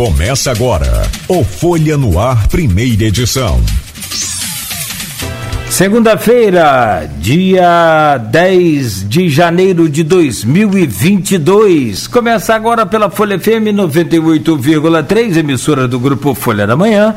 [0.00, 3.60] Começa agora o Folha no Ar, primeira edição.
[5.68, 12.06] Segunda-feira, dia 10 de janeiro de 2022.
[12.06, 17.14] Começa agora pela Folha FM 98,3, emissora do grupo Folha da Manhã.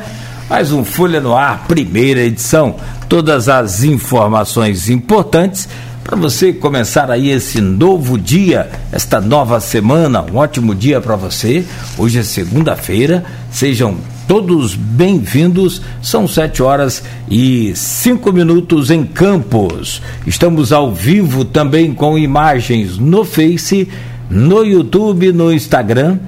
[0.50, 2.76] Mais um Folha no Ar, primeira edição.
[3.08, 5.70] Todas as informações importantes
[6.04, 10.22] para você começar aí esse novo dia, esta nova semana.
[10.22, 11.64] Um ótimo dia para você.
[11.98, 13.24] Hoje é segunda-feira.
[13.50, 13.96] Sejam
[14.28, 15.82] todos bem-vindos.
[16.02, 20.02] São sete horas e cinco minutos em Campos.
[20.28, 23.88] Estamos ao vivo também com imagens no Face,
[24.30, 26.20] no YouTube, no Instagram.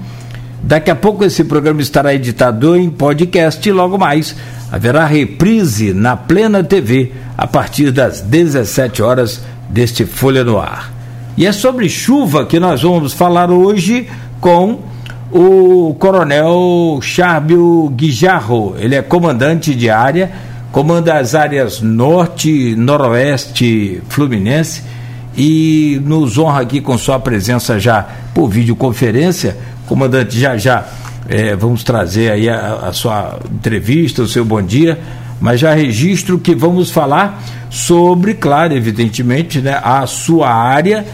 [0.64, 4.36] Daqui a pouco esse programa estará editado em podcast e logo mais
[4.72, 10.92] haverá reprise na Plena TV a partir das 17 horas deste Folha no Ar.
[11.38, 14.08] E é sobre chuva que nós vamos falar hoje
[14.40, 14.80] com
[15.32, 18.76] o Coronel Charbio Guijarro.
[18.80, 20.32] Ele é comandante de área,
[20.72, 24.84] comanda as áreas norte, noroeste fluminense
[25.38, 29.58] e nos honra aqui com sua presença já por videoconferência.
[29.88, 30.86] Comandante, já já
[31.28, 35.00] é, vamos trazer aí a, a sua entrevista, o seu bom dia
[35.40, 41.06] mas já registro que vamos falar sobre, claro, evidentemente, né, a sua área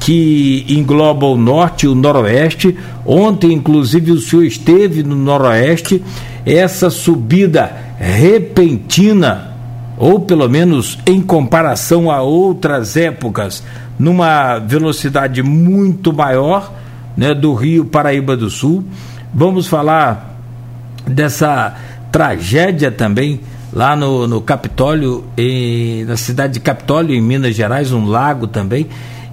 [0.00, 2.76] que engloba o norte e o noroeste.
[3.04, 6.02] Ontem, inclusive, o senhor esteve no noroeste.
[6.44, 9.52] Essa subida repentina,
[9.96, 13.64] ou pelo menos em comparação a outras épocas,
[13.98, 16.72] numa velocidade muito maior,
[17.16, 18.84] né, do Rio Paraíba do Sul.
[19.32, 20.36] Vamos falar
[21.06, 21.74] dessa
[22.10, 23.40] tragédia também
[23.72, 28.86] lá no, no Capitólio, em, na cidade de Capitólio, em Minas Gerais, um lago também.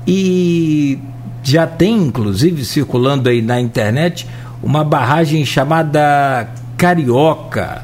[0.05, 0.99] E
[1.41, 4.27] já tem, inclusive, circulando aí na internet,
[4.61, 7.83] uma barragem chamada Carioca,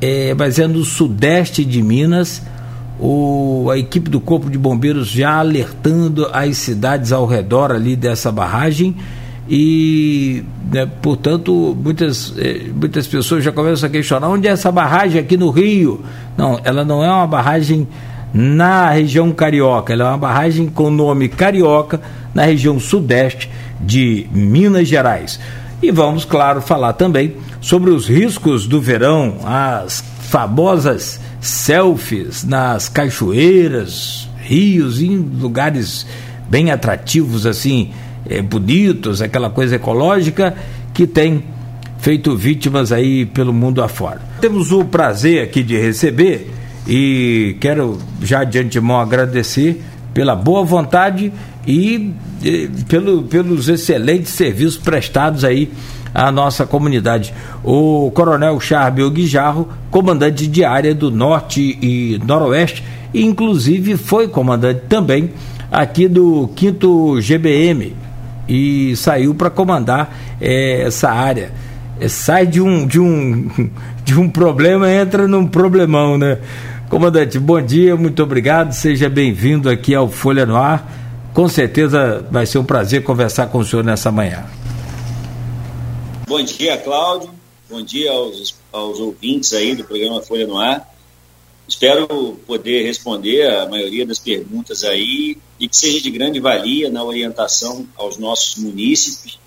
[0.00, 2.42] é, mas é no sudeste de Minas.
[2.98, 8.32] O, a equipe do Corpo de Bombeiros já alertando as cidades ao redor ali dessa
[8.32, 8.96] barragem
[9.48, 10.42] e,
[10.72, 15.36] né, portanto, muitas, eh, muitas pessoas já começam a questionar onde é essa barragem aqui
[15.36, 16.04] no Rio.
[16.36, 17.86] Não, ela não é uma barragem
[18.34, 22.00] na região carioca, ela é uma barragem com nome carioca
[22.34, 23.48] na região sudeste
[23.80, 25.38] de Minas Gerais.
[25.80, 34.28] E vamos, claro, falar também sobre os riscos do verão, as famosas selfies nas cachoeiras,
[34.38, 36.04] rios, em lugares
[36.48, 37.92] bem atrativos assim
[38.28, 40.54] é, bonitos, aquela coisa ecológica
[40.92, 41.44] que tem
[41.98, 44.20] feito vítimas aí pelo mundo afora.
[44.40, 46.50] Temos o prazer aqui de receber
[46.86, 49.82] e quero já de antemão agradecer
[50.14, 51.32] pela boa vontade
[51.66, 55.70] e, e pelo, pelos excelentes serviços prestados aí
[56.14, 57.34] à nossa comunidade.
[57.62, 62.82] O Coronel Charbel Guijarro, comandante de área do Norte e Noroeste,
[63.12, 65.30] inclusive foi comandante também
[65.70, 67.94] aqui do 5 GBM,
[68.48, 71.52] e saiu para comandar é, essa área.
[72.00, 73.70] É, sai de um, de, um,
[74.04, 76.38] de um problema, entra num problemão, né?
[76.88, 80.88] Comandante, bom dia, muito obrigado, seja bem-vindo aqui ao Folha no Ar.
[81.34, 84.44] Com certeza vai ser um prazer conversar com o senhor nessa manhã.
[86.26, 87.30] Bom dia, Cláudio.
[87.68, 90.95] Bom dia aos, aos ouvintes aí do programa Folha no Ar.
[91.68, 97.02] Espero poder responder a maioria das perguntas aí e que seja de grande valia na
[97.02, 99.38] orientação aos nossos munícipes.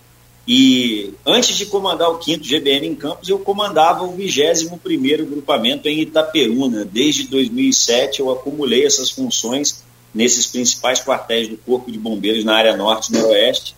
[0.46, 6.02] E antes de comandar o 5 GBM em Campos, eu comandava o 21º grupamento em
[6.02, 6.84] Itaperuna.
[6.84, 12.75] Desde 2007 eu acumulei essas funções nesses principais quartéis do Corpo de Bombeiros na área
[12.75, 13.75] norte e noroeste.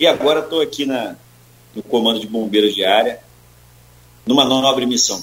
[0.00, 1.14] E agora estou aqui na,
[1.74, 3.20] no Comando de Bombeiros de Área,
[4.26, 5.22] numa nobre missão.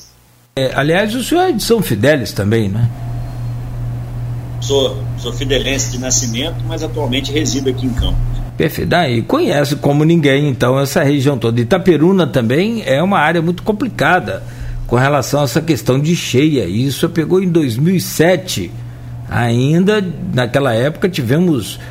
[0.57, 2.89] É, aliás, o senhor é de São Fidélis também, né?
[4.61, 8.15] Sou, sou fidelense de nascimento, mas atualmente resido aqui em Campos.
[8.55, 8.87] Perfeito.
[8.87, 11.59] Daí conhece como ninguém, então, essa região toda.
[11.59, 14.43] Itaperuna também é uma área muito complicada
[14.87, 16.63] com relação a essa questão de cheia.
[16.63, 18.71] Isso pegou em 2007.
[19.29, 20.01] Ainda
[20.33, 21.81] naquela época tivemos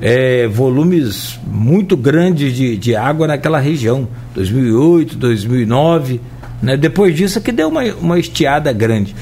[0.00, 4.06] é, volumes muito grandes de, de água naquela região.
[4.36, 6.20] 2008, 2009.
[6.64, 6.76] Né?
[6.76, 9.14] Depois disso, que deu uma, uma estiada grande.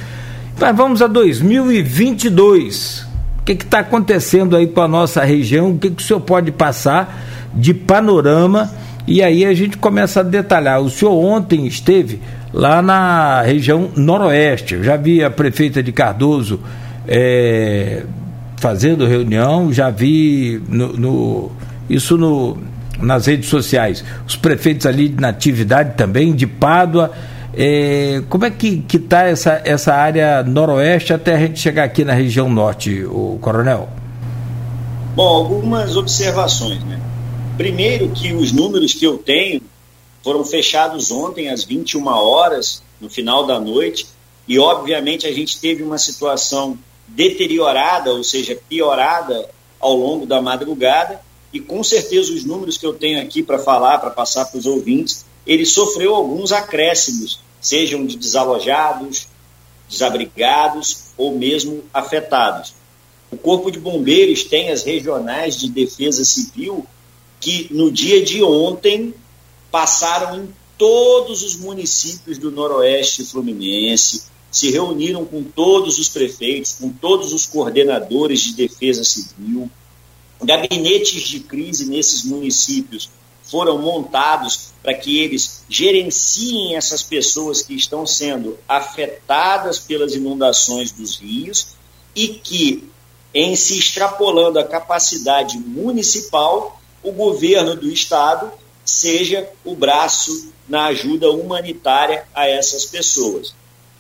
[0.58, 3.06] Mas vamos a 2022.
[3.40, 5.72] O que está acontecendo aí para a nossa região?
[5.72, 7.20] O que, que o senhor pode passar
[7.52, 8.70] de panorama?
[9.06, 10.80] E aí a gente começa a detalhar.
[10.80, 12.20] O senhor ontem esteve
[12.52, 14.74] lá na região noroeste.
[14.74, 16.60] Eu já vi a prefeita de Cardoso
[17.08, 18.04] é,
[18.58, 21.52] fazendo reunião, já vi no, no,
[21.90, 22.56] isso no,
[23.00, 24.04] nas redes sociais.
[24.28, 27.10] Os prefeitos ali de Natividade também, de Pádua.
[27.54, 32.14] É, como é que está essa, essa área noroeste até a gente chegar aqui na
[32.14, 33.88] região norte, o coronel?
[35.14, 36.98] Bom, algumas observações, né?
[37.56, 39.60] Primeiro que os números que eu tenho
[40.22, 44.06] foram fechados ontem às 21 horas, no final da noite,
[44.48, 51.20] e obviamente a gente teve uma situação deteriorada, ou seja, piorada ao longo da madrugada,
[51.52, 54.64] e com certeza os números que eu tenho aqui para falar, para passar para os
[54.64, 59.28] ouvintes, ele sofreu alguns acréscimos, sejam de desalojados,
[59.88, 62.74] desabrigados ou mesmo afetados.
[63.30, 66.86] O Corpo de Bombeiros tem as regionais de defesa civil
[67.40, 69.14] que no dia de ontem
[69.70, 70.48] passaram em
[70.78, 77.46] todos os municípios do Noroeste Fluminense, se reuniram com todos os prefeitos, com todos os
[77.46, 79.70] coordenadores de defesa civil.
[80.44, 83.08] Gabinetes de crise nesses municípios
[83.52, 91.18] foram montados para que eles gerenciem essas pessoas que estão sendo afetadas pelas inundações dos
[91.18, 91.68] rios
[92.16, 92.88] e que,
[93.34, 98.50] em se extrapolando a capacidade municipal, o governo do estado
[98.86, 103.54] seja o braço na ajuda humanitária a essas pessoas.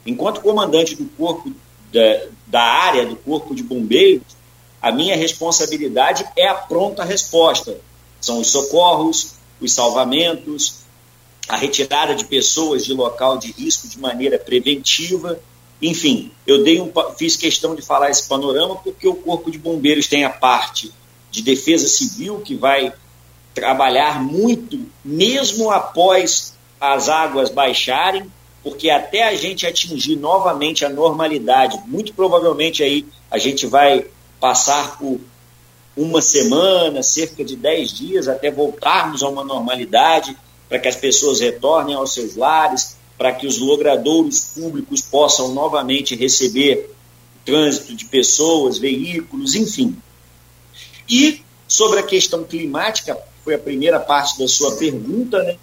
[0.06, 1.52] Enquanto comandante do corpo
[1.92, 4.24] da, da área do corpo de bombeiros,
[4.80, 7.76] a minha responsabilidade é a pronta resposta.
[8.18, 10.82] São os socorros, os salvamentos,
[11.48, 15.38] a retirada de pessoas de local de risco de maneira preventiva.
[15.80, 20.06] Enfim, eu dei um, fiz questão de falar esse panorama porque o Corpo de Bombeiros
[20.06, 20.92] tem a parte
[21.30, 22.92] de defesa civil que vai
[23.54, 28.30] trabalhar muito, mesmo após as águas baixarem,
[28.62, 34.06] porque até a gente atingir novamente a normalidade, muito provavelmente aí a gente vai
[34.40, 35.20] passar por
[35.96, 40.36] uma semana, cerca de 10 dias, até voltarmos a uma normalidade,
[40.68, 46.16] para que as pessoas retornem aos seus lares, para que os logradouros públicos possam novamente
[46.16, 46.90] receber
[47.44, 49.96] trânsito de pessoas, veículos, enfim.
[51.08, 55.56] E sobre a questão climática, foi a primeira parte da sua pergunta, né?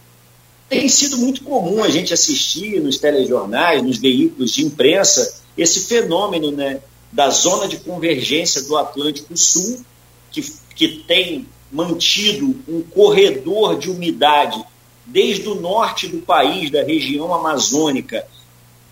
[0.67, 6.51] Tem sido muito comum a gente assistir nos telejornais, nos veículos de imprensa, esse fenômeno
[6.51, 6.79] né,
[7.11, 9.83] da zona de convergência do Atlântico Sul,
[10.31, 10.41] que,
[10.75, 14.63] que tem mantido um corredor de umidade
[15.05, 18.25] desde o norte do país, da região amazônica,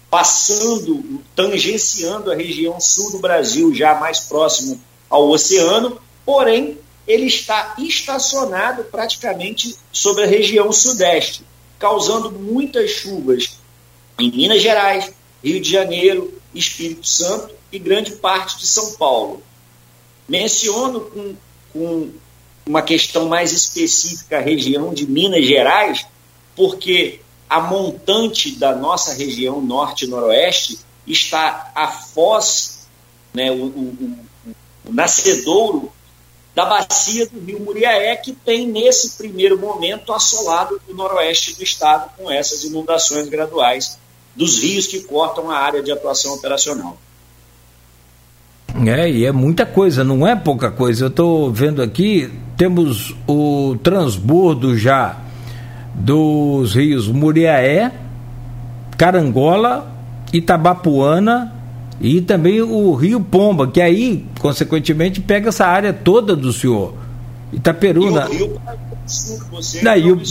[0.09, 7.75] passando, tangenciando a região sul do Brasil, já mais próximo ao oceano, porém ele está
[7.77, 11.43] estacionado praticamente sobre a região sudeste,
[11.79, 13.57] causando muitas chuvas
[14.19, 15.13] em Minas Gerais,
[15.43, 19.41] Rio de Janeiro, Espírito Santo e grande parte de São Paulo.
[20.27, 21.35] Menciono com,
[21.71, 22.12] com
[22.65, 26.06] uma questão mais específica a região de Minas Gerais,
[26.56, 32.88] porque a montante da nossa região norte e noroeste está a foz,
[33.33, 34.18] né, o, o,
[34.85, 35.91] o nascedouro
[36.53, 42.09] da bacia do rio Muriaé, que tem, nesse primeiro momento, assolado o noroeste do estado
[42.18, 43.97] com essas inundações graduais
[44.35, 46.97] dos rios que cortam a área de atuação operacional.
[48.85, 51.06] É, e é muita coisa, não é pouca coisa.
[51.06, 55.18] Eu estou vendo aqui, temos o transbordo já
[55.95, 57.92] dos rios Muriaé,
[58.97, 59.92] Carangola,
[60.31, 61.54] Itabapuana,
[61.99, 66.94] e também o Rio Pomba, que aí, consequentemente, pega essa área toda do senhor.
[67.51, 68.28] Itaperuna.
[68.31, 68.61] E o Rio
[69.49, 70.21] você daí, o,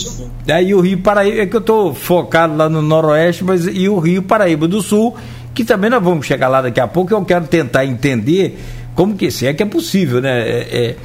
[0.45, 3.97] daí o Rio Paraíba, é que eu estou focado lá no Noroeste, mas e o
[3.97, 5.15] Rio Paraíba do Sul,
[5.57, 8.59] que também nós vamos chegar lá daqui a pouco, eu quero tentar entender
[8.93, 10.39] como que se é que é possível, né?
[10.39, 10.95] É, é,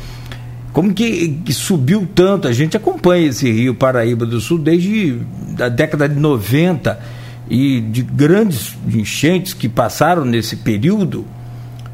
[0.75, 2.47] como que, que, subiu tanto?
[2.47, 5.23] A gente acompanha esse Rio Paraíba do Sul desde
[5.59, 7.01] a década de 90
[7.49, 11.25] e de grandes enchentes que passaram nesse período,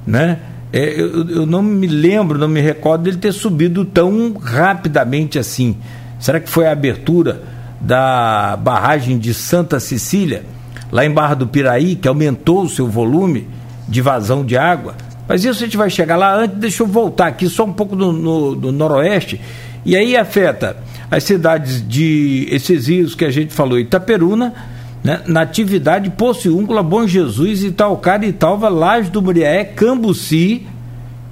[0.05, 0.41] né?
[0.73, 5.77] É, eu, eu, não me lembro, não me recordo dele ter subido tão rapidamente assim.
[6.19, 7.41] Será que foi a abertura
[7.81, 10.43] da barragem de Santa Cecília,
[10.91, 13.49] lá em Barra do Piraí, que aumentou o seu volume
[13.89, 14.95] de vazão de água?
[15.29, 16.35] Mas isso a gente vai chegar lá.
[16.35, 19.41] Antes, deixa eu voltar aqui só um pouco do, no, do noroeste.
[19.85, 20.77] E aí afeta
[21.11, 24.55] as cidades de esses rios que a gente falou, Itaperuna,
[25.03, 25.23] né?
[25.27, 30.67] Natividade, Pociúncula, Bom Jesus, Itaucara, Italva, Laje do Muriaé, Cambuci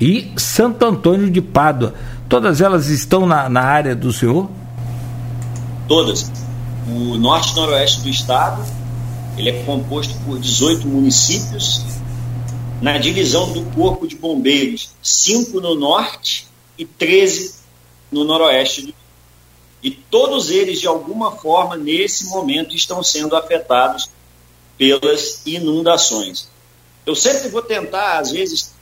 [0.01, 1.95] e Santo Antônio de Pádua.
[2.29, 4.49] Todas elas estão na, na área do senhor?
[5.89, 6.31] Todas.
[6.89, 8.63] O norte e noroeste do estado,
[9.37, 11.83] ele é composto por 18 municípios.
[12.81, 16.47] Na divisão do Corpo de Bombeiros, 5 no norte
[16.78, 17.55] e 13
[18.11, 18.95] no noroeste
[19.83, 24.11] E todos eles, de alguma forma, nesse momento, estão sendo afetados
[24.76, 26.49] pelas inundações.
[27.05, 28.75] Eu sempre vou tentar, às vezes,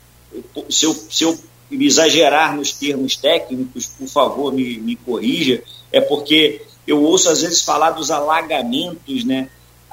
[0.68, 1.38] se eu, se eu
[1.70, 7.62] exagerar nos termos técnicos, por favor, me, me corrija, é porque eu ouço às vezes
[7.62, 9.48] falar dos alagamentos, né?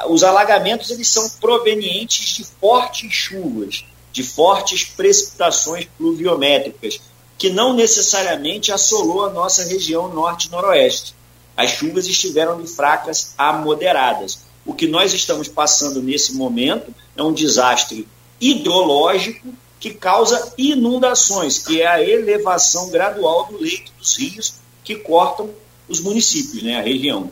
[0.10, 7.00] Os alagamentos eles são provenientes de fortes chuvas, de fortes precipitações pluviométricas,
[7.38, 11.16] que não necessariamente assolou a nossa região norte-noroeste.
[11.56, 14.40] As chuvas estiveram de fracas a moderadas.
[14.66, 18.08] O que nós estamos passando nesse momento é um desastre
[18.40, 19.48] hidrológico
[19.80, 24.54] que causa inundações, que é a elevação gradual do leito dos rios
[24.84, 25.50] que cortam
[25.90, 27.32] os municípios, né, a região.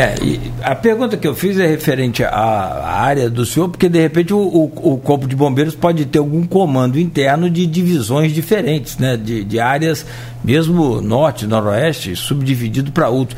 [0.00, 0.14] É,
[0.62, 4.38] a pergunta que eu fiz é referente à, área do senhor, porque de repente o,
[4.38, 9.18] o, o, Corpo de Bombeiros pode ter algum comando interno de divisões diferentes, né?
[9.18, 10.06] De, de áreas,
[10.42, 13.36] mesmo norte, noroeste, subdividido para outro.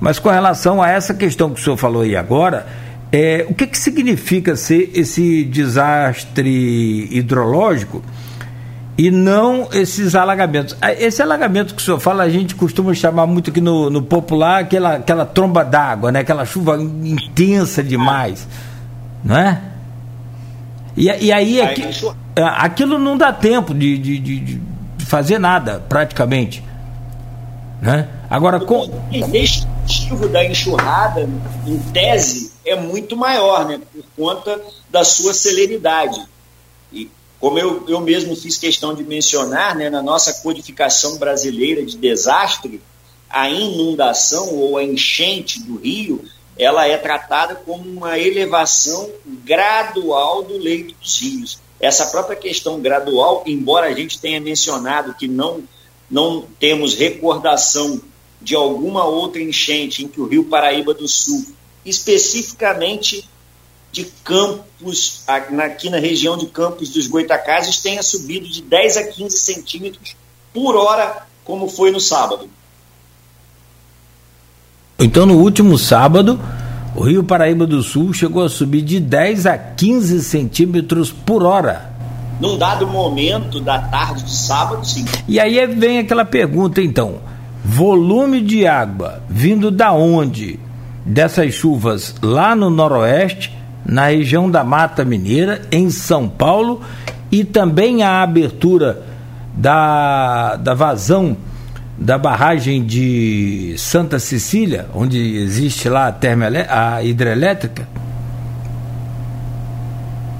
[0.00, 2.66] Mas com relação a essa questão que o senhor falou aí agora,
[3.12, 8.02] é, o que, que significa ser esse desastre hidrológico?
[8.98, 10.76] E não esses alagamentos.
[10.82, 14.02] Ah, esse alagamento que o senhor fala, a gente costuma chamar muito aqui no, no
[14.02, 16.18] popular aquela, aquela tromba d'água, né?
[16.18, 18.48] aquela chuva intensa demais.
[19.24, 19.62] Não é?
[20.96, 21.88] E, e aí aqui,
[22.36, 26.64] ah, aquilo não dá tempo de, de, de, de fazer nada, praticamente.
[27.80, 28.08] Né?
[28.28, 28.80] Agora, com.
[28.80, 31.28] O objetivo da enxurrada,
[31.64, 33.78] em tese, é muito maior, né?
[33.94, 36.20] Por conta da sua celeridade.
[37.40, 42.80] Como eu, eu mesmo fiz questão de mencionar, né, na nossa codificação brasileira de desastre,
[43.30, 46.24] a inundação ou a enchente do rio,
[46.58, 49.10] ela é tratada como uma elevação
[49.44, 51.58] gradual do leito dos rios.
[51.78, 55.62] Essa própria questão gradual, embora a gente tenha mencionado que não,
[56.10, 58.00] não temos recordação
[58.42, 61.46] de alguma outra enchente em que o Rio Paraíba do Sul
[61.84, 63.28] especificamente
[63.90, 69.36] de Campos, aqui na região de Campos dos Goitacazes, tenha subido de 10 a 15
[69.36, 70.16] centímetros
[70.52, 72.48] por hora, como foi no sábado.
[74.98, 76.38] Então, no último sábado,
[76.94, 81.92] o Rio Paraíba do Sul chegou a subir de 10 a 15 centímetros por hora.
[82.40, 85.04] Num dado momento da tarde de sábado, sim.
[85.26, 87.20] E aí vem aquela pergunta, então:
[87.64, 90.58] volume de água vindo da onde?
[91.04, 93.57] Dessas chuvas lá no noroeste
[93.88, 96.82] na região da Mata Mineira, em São Paulo,
[97.32, 99.02] e também a abertura
[99.54, 101.36] da, da vazão
[101.98, 106.14] da barragem de Santa Cecília, onde existe lá
[106.68, 107.88] a, a hidrelétrica?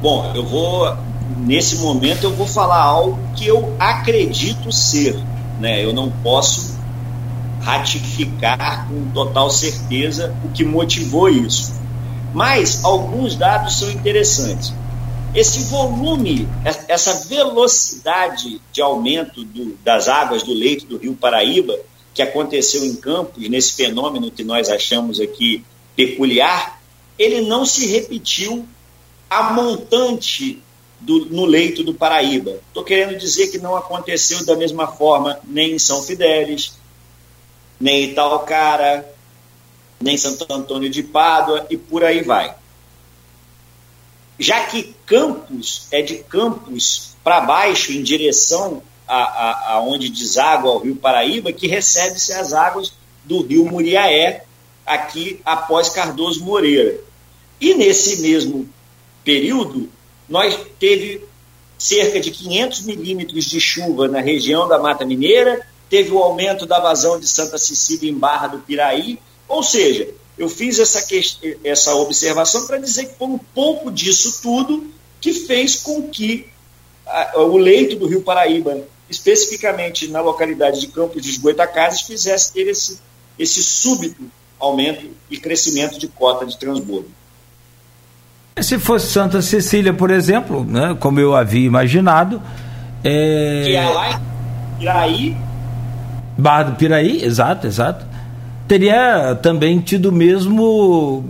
[0.01, 0.97] Bom, eu vou
[1.39, 5.17] nesse momento eu vou falar algo que eu acredito ser,
[5.61, 5.85] né?
[5.85, 6.79] Eu não posso
[7.61, 11.73] ratificar com total certeza o que motivou isso.
[12.39, 14.73] Mas alguns dados são interessantes.
[15.35, 16.49] Esse volume,
[16.87, 21.77] essa velocidade de aumento do, das águas do leito do Rio Paraíba,
[22.15, 25.65] que aconteceu em Campos, nesse fenômeno que nós achamos aqui
[25.97, 26.81] peculiar,
[27.19, 28.65] ele não se repetiu
[29.29, 30.63] a montante
[31.01, 32.61] do, no leito do Paraíba.
[32.69, 36.73] Estou querendo dizer que não aconteceu da mesma forma nem em São Fidélis,
[37.81, 39.13] nem em Itaocara,
[40.01, 42.55] nem Santo Antônio de Pádua e por aí vai.
[44.39, 50.73] Já que Campos é de Campos para baixo, em direção a, a, a, onde deságua
[50.73, 52.93] o Rio Paraíba, que recebe-se as águas
[53.25, 54.45] do Rio Muriaé,
[54.87, 57.01] aqui após Cardoso Moreira.
[57.61, 58.69] E nesse mesmo
[59.25, 59.91] período,
[60.29, 61.23] nós teve
[61.77, 66.81] cerca de 500 milímetros de chuva na região da Mata Mineira, teve o aumento da
[66.81, 71.03] vazão de Santa Cecília em Barra do Piraí, ou seja, eu fiz essa,
[71.65, 74.87] essa observação para dizer que foi um pouco disso tudo
[75.21, 76.47] que fez com que
[77.05, 78.79] a, o leito do Rio Paraíba,
[79.11, 83.01] especificamente na localidade de Campos de Goitacazes, fizesse ter esse,
[83.39, 84.23] esse súbito
[84.61, 87.09] aumento e crescimento de cota de transbordo.
[88.61, 92.43] Se fosse Santa Cecília, por exemplo, né, como eu havia imaginado.
[93.03, 93.63] É...
[93.65, 95.37] Que é lá em Piraí.
[96.37, 98.08] Barra do Piraí, exato, exato
[98.69, 101.25] teria também tido o mesmo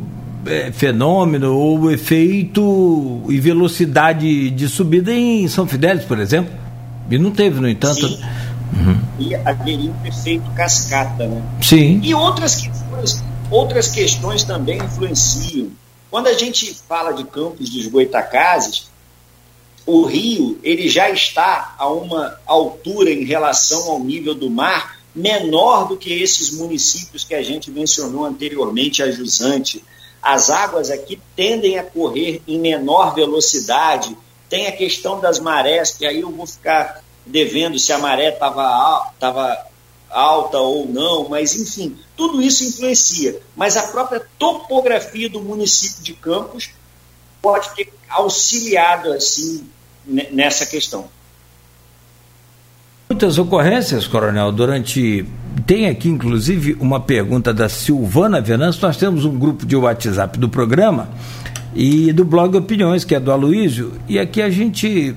[0.45, 6.53] é, fenômeno ou efeito e velocidade de subida em São Fidélis, por exemplo.
[7.09, 8.09] E não teve, no entanto.
[8.09, 8.21] Sim.
[8.75, 9.01] Uhum.
[9.19, 11.43] E haveria um efeito cascata, né?
[11.63, 12.01] Sim.
[12.03, 15.69] E outras questões, outras questões também influenciam.
[16.11, 18.91] Quando a gente fala de campos dos Goitacazes,
[19.87, 25.89] o rio ele já está a uma altura em relação ao nível do mar menor
[25.89, 29.85] do que esses municípios que a gente mencionou anteriormente, a Jusante.
[30.23, 34.17] As águas aqui tendem a correr em menor velocidade.
[34.49, 39.13] Tem a questão das marés, que aí eu vou ficar devendo se a maré estava
[39.19, 39.67] tava
[40.09, 43.41] alta ou não, mas enfim, tudo isso influencia.
[43.55, 46.71] Mas a própria topografia do município de Campos
[47.43, 49.69] pode ter auxiliado assim
[50.07, 51.11] nessa questão.
[53.11, 55.25] Muitas ocorrências, Coronel, durante.
[55.67, 58.83] Tem aqui, inclusive, uma pergunta da Silvana Venâncio.
[58.83, 61.09] Nós temos um grupo de WhatsApp do programa
[61.75, 65.17] e do blog Opiniões, que é do Aloísio, e aqui a gente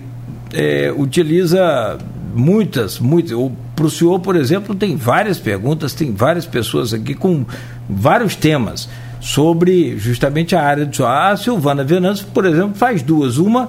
[0.53, 1.98] é, utiliza
[2.33, 3.38] muitas, muitas.
[3.75, 7.45] Para o senhor, por exemplo, tem várias perguntas, tem várias pessoas aqui com
[7.89, 8.88] vários temas
[9.19, 11.10] sobre justamente a área do senhor.
[11.10, 13.38] A Silvana Venâncio, por exemplo, faz duas.
[13.38, 13.67] Uma,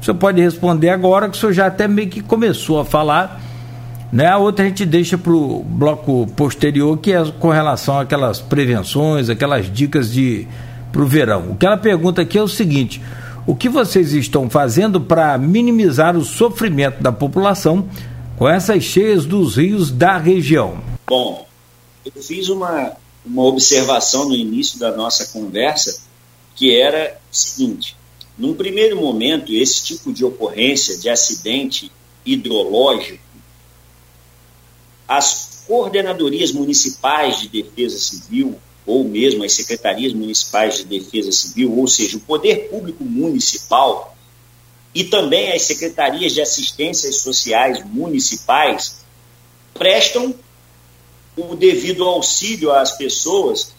[0.00, 3.42] o senhor pode responder agora, que o senhor já até meio que começou a falar.
[4.12, 4.26] Né?
[4.26, 9.28] A outra a gente deixa para o bloco posterior, que é com relação àquelas prevenções,
[9.28, 10.46] aquelas dicas de
[10.90, 11.50] para o verão.
[11.50, 13.00] O que ela pergunta aqui é o seguinte:
[13.46, 17.88] o que vocês estão fazendo para minimizar o sofrimento da população
[18.36, 20.82] com essas cheias dos rios da região?
[21.06, 21.46] Bom,
[22.04, 22.92] eu fiz uma,
[23.24, 26.00] uma observação no início da nossa conversa
[26.54, 27.96] que era o seguinte:
[28.36, 31.90] num primeiro momento, esse tipo de ocorrência de acidente
[32.26, 33.18] hidrológico,
[35.08, 41.88] as coordenadorias municipais de defesa civil, ou mesmo as secretarias municipais de defesa civil, ou
[41.88, 44.14] seja, o poder público municipal,
[44.94, 48.98] e também as secretarias de assistências sociais municipais,
[49.72, 50.34] prestam
[51.36, 53.72] o devido auxílio às pessoas.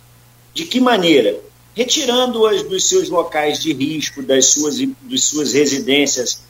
[0.53, 1.39] De que maneira?
[1.75, 6.41] Retirando-as dos seus locais de risco, das suas, das suas residências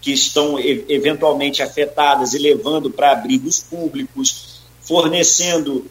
[0.00, 5.86] que estão eventualmente afetadas e levando para abrigos públicos, fornecendo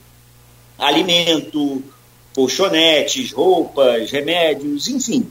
[0.78, 1.84] alimento,
[2.34, 5.30] colchonetes, roupas, remédios, enfim.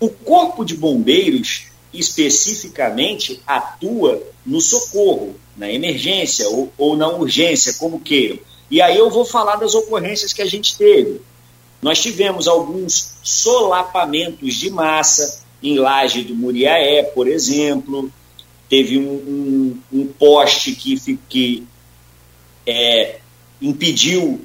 [0.00, 8.00] O Corpo de Bombeiros especificamente atua no socorro, na emergência ou, ou na urgência, como
[8.00, 8.38] queiram.
[8.70, 11.20] E aí eu vou falar das ocorrências que a gente teve.
[11.82, 18.10] Nós tivemos alguns solapamentos de massa em Laje do Muriaé, por exemplo.
[18.68, 21.64] Teve um, um, um poste que, que
[22.66, 23.18] é,
[23.60, 24.40] impediu,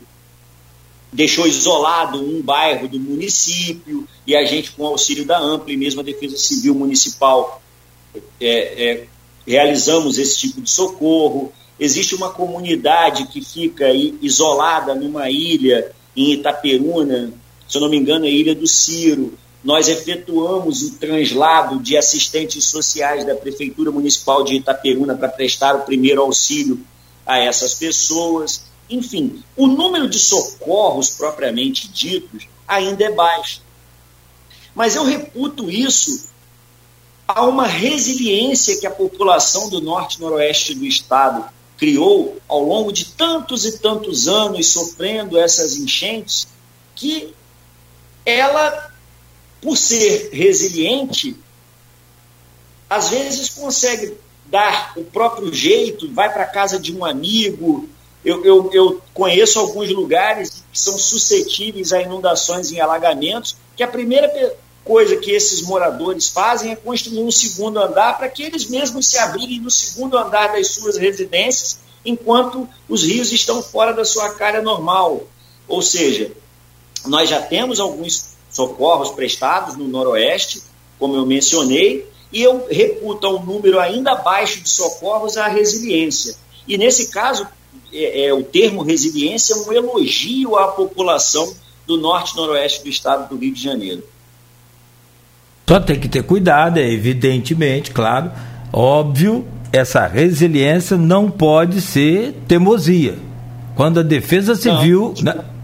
[1.12, 6.02] deixou isolado um bairro do município, e a gente, com auxílio da Ampla e mesmo
[6.02, 7.62] a Defesa Civil Municipal,
[8.40, 8.50] é,
[8.90, 9.08] é,
[9.46, 11.52] realizamos esse tipo de socorro.
[11.80, 13.88] Existe uma comunidade que fica
[14.22, 17.32] isolada numa ilha em Itaperuna,
[17.68, 19.38] se eu não me engano, é a Ilha do Ciro.
[19.68, 25.82] Nós efetuamos o translado de assistentes sociais da Prefeitura Municipal de Itaperuna para prestar o
[25.82, 26.80] primeiro auxílio
[27.26, 28.64] a essas pessoas.
[28.90, 33.62] Enfim, o número de socorros propriamente ditos ainda é baixo.
[34.74, 36.30] Mas eu reputo isso
[37.28, 41.44] a uma resiliência que a população do norte noroeste do estado
[41.76, 46.48] criou ao longo de tantos e tantos anos sofrendo essas enchentes,
[46.96, 47.34] que
[48.26, 48.87] ela,
[49.62, 51.36] por ser resiliente,
[52.90, 54.16] às vezes consegue
[54.46, 57.88] dar o próprio jeito, vai para casa de um amigo.
[58.24, 63.88] Eu, eu, eu conheço alguns lugares que são suscetíveis a inundações e alagamentos, que a
[63.88, 69.08] primeira coisa que esses moradores fazem é construir um segundo andar para que eles mesmos
[69.08, 74.34] se abriguem no segundo andar das suas residências, enquanto os rios estão fora da sua
[74.36, 75.24] cara normal.
[75.68, 76.32] Ou seja,
[77.06, 80.64] nós já temos alguns socorros prestados no Noroeste,
[80.98, 86.36] como eu mencionei, e eu reputo um número ainda baixo de socorros à resiliência.
[86.68, 87.48] E nesse caso,
[87.94, 91.54] é, é, o termo resiliência é um elogio à população
[91.86, 94.04] do norte e noroeste do estado do Rio de Janeiro.
[95.70, 98.32] Só tem que ter cuidado, é evidentemente, claro,
[98.74, 103.20] óbvio, essa resiliência não pode ser teimosia.
[103.76, 105.14] Quando a defesa civil.
[105.22, 105.57] Não,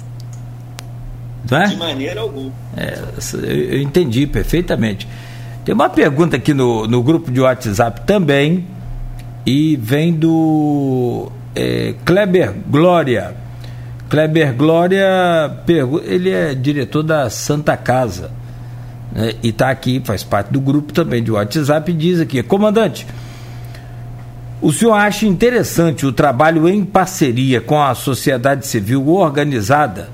[1.43, 1.67] de, né?
[1.67, 2.51] de maneira alguma.
[2.75, 2.99] É,
[3.43, 5.07] eu entendi perfeitamente.
[5.65, 8.65] Tem uma pergunta aqui no, no grupo de WhatsApp também,
[9.45, 13.35] e vem do é, Kleber Glória.
[14.09, 15.05] Kleber Glória,
[16.05, 18.31] ele é diretor da Santa Casa
[19.11, 23.07] né, e está aqui, faz parte do grupo também de WhatsApp, e diz aqui: Comandante,
[24.61, 30.09] o senhor acha interessante o trabalho em parceria com a sociedade civil organizada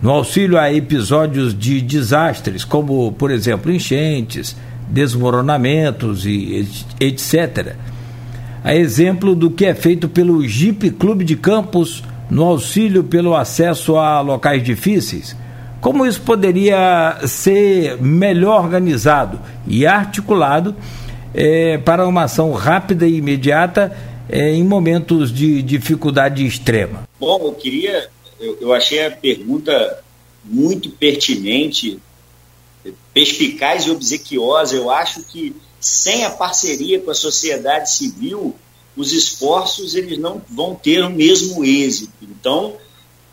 [0.00, 4.56] no auxílio a episódios de desastres, como, por exemplo, enchentes,
[4.88, 6.66] desmoronamentos e
[7.00, 7.74] etc.
[8.64, 13.96] a exemplo do que é feito pelo Jeep Clube de Campos no auxílio pelo acesso
[13.96, 15.36] a locais difíceis?
[15.80, 20.74] Como isso poderia ser melhor organizado e articulado
[21.32, 23.96] é, para uma ação rápida e imediata
[24.28, 27.04] é, em momentos de dificuldade extrema?
[27.20, 28.08] Bom, eu queria,
[28.40, 30.02] eu, eu achei a pergunta
[30.44, 31.98] muito pertinente,
[33.12, 34.76] perspicaz e obsequiosa.
[34.76, 38.54] Eu acho que sem a parceria com a sociedade civil,
[38.96, 42.12] os esforços eles não vão ter o mesmo êxito.
[42.22, 42.76] Então,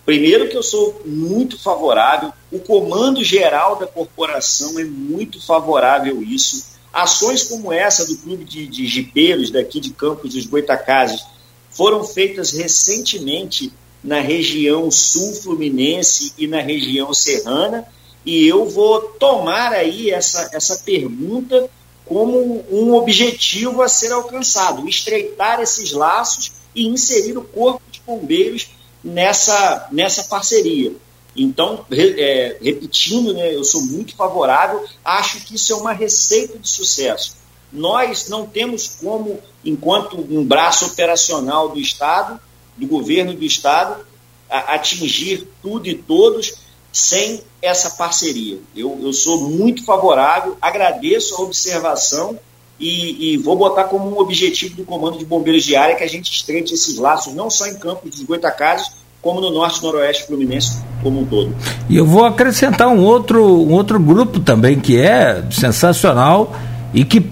[0.05, 6.23] primeiro que eu sou muito favorável, o comando geral da corporação é muito favorável a
[6.23, 6.75] isso.
[6.93, 11.25] Ações como essa do Clube de, de Jipeiros, daqui de Campos dos Goitacazes,
[11.69, 13.73] foram feitas recentemente
[14.05, 17.85] na região sul fluminense e na região serrana,
[18.23, 21.67] e eu vou tomar aí essa, essa pergunta
[22.05, 28.67] como um objetivo a ser alcançado, estreitar esses laços e inserir o Corpo de Bombeiros
[29.03, 30.93] nessa, nessa parceria.
[31.35, 36.69] Então, é, repetindo, né, eu sou muito favorável, acho que isso é uma receita de
[36.69, 37.35] sucesso.
[37.73, 42.39] Nós não temos como, enquanto um braço operacional do Estado,
[42.77, 44.05] do governo do Estado,
[44.49, 46.53] atingir tudo e todos
[46.91, 48.57] sem essa parceria.
[48.75, 52.39] Eu, eu sou muito favorável, agradeço a observação
[52.79, 56.09] e, e, vou botar como um objetivo do Comando de Bombeiros de Área que a
[56.09, 60.27] gente estreite esses laços, não só em Campos dos Goitacazes, como no Norte e Noroeste
[60.27, 61.55] Fluminense como um todo.
[61.89, 66.55] E eu vou acrescentar um outro, um outro grupo também que é sensacional
[66.93, 67.25] e que,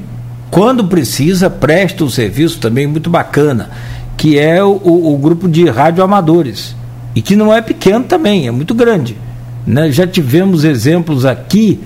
[0.49, 3.71] quando precisa, presta um serviço também muito bacana,
[4.17, 6.75] que é o, o, o grupo de radioamadores.
[7.15, 9.15] E que não é pequeno também, é muito grande
[9.65, 9.91] né?
[9.91, 11.79] Já tivemos exemplos aqui.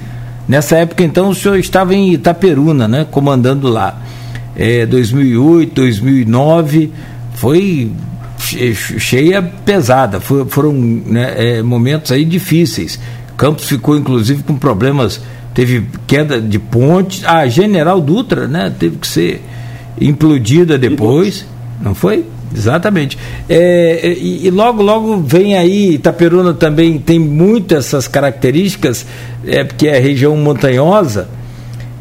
[0.48, 3.06] Nessa época, então, o senhor estava em Itaperuna, né?
[3.10, 4.02] comandando lá.
[4.56, 6.92] É, 2008, 2009,
[7.34, 7.92] foi
[8.98, 12.98] cheia pesada, foi, foram né, é, momentos aí difíceis.
[13.36, 15.22] Campos ficou inclusive com problemas,
[15.54, 19.44] teve queda de ponte, a General Dutra, né, teve que ser
[20.00, 21.46] implodida depois,
[21.82, 22.26] não foi?
[22.56, 23.18] Exatamente.
[23.50, 29.06] É, é, e, e, logo, logo vem aí, Itaperuna também tem muitas essas características,
[29.46, 31.28] é, porque é região montanhosa,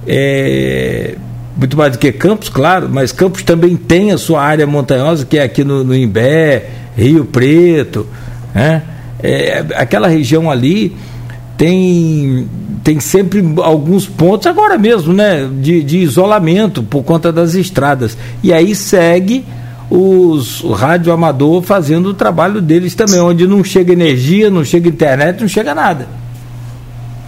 [0.07, 1.17] é,
[1.57, 5.39] muito mais do que Campos, claro, mas Campos também tem a sua área montanhosa, que
[5.39, 8.07] é aqui no, no Imbé, Rio Preto,
[8.55, 8.83] né?
[9.23, 10.95] É, aquela região ali
[11.57, 12.47] tem
[12.85, 18.17] tem sempre alguns pontos, agora mesmo, né, de, de isolamento por conta das estradas.
[18.45, 19.45] E aí segue
[19.91, 24.89] os o rádio amador fazendo o trabalho deles também, onde não chega energia, não chega
[24.89, 26.09] internet, não chega nada.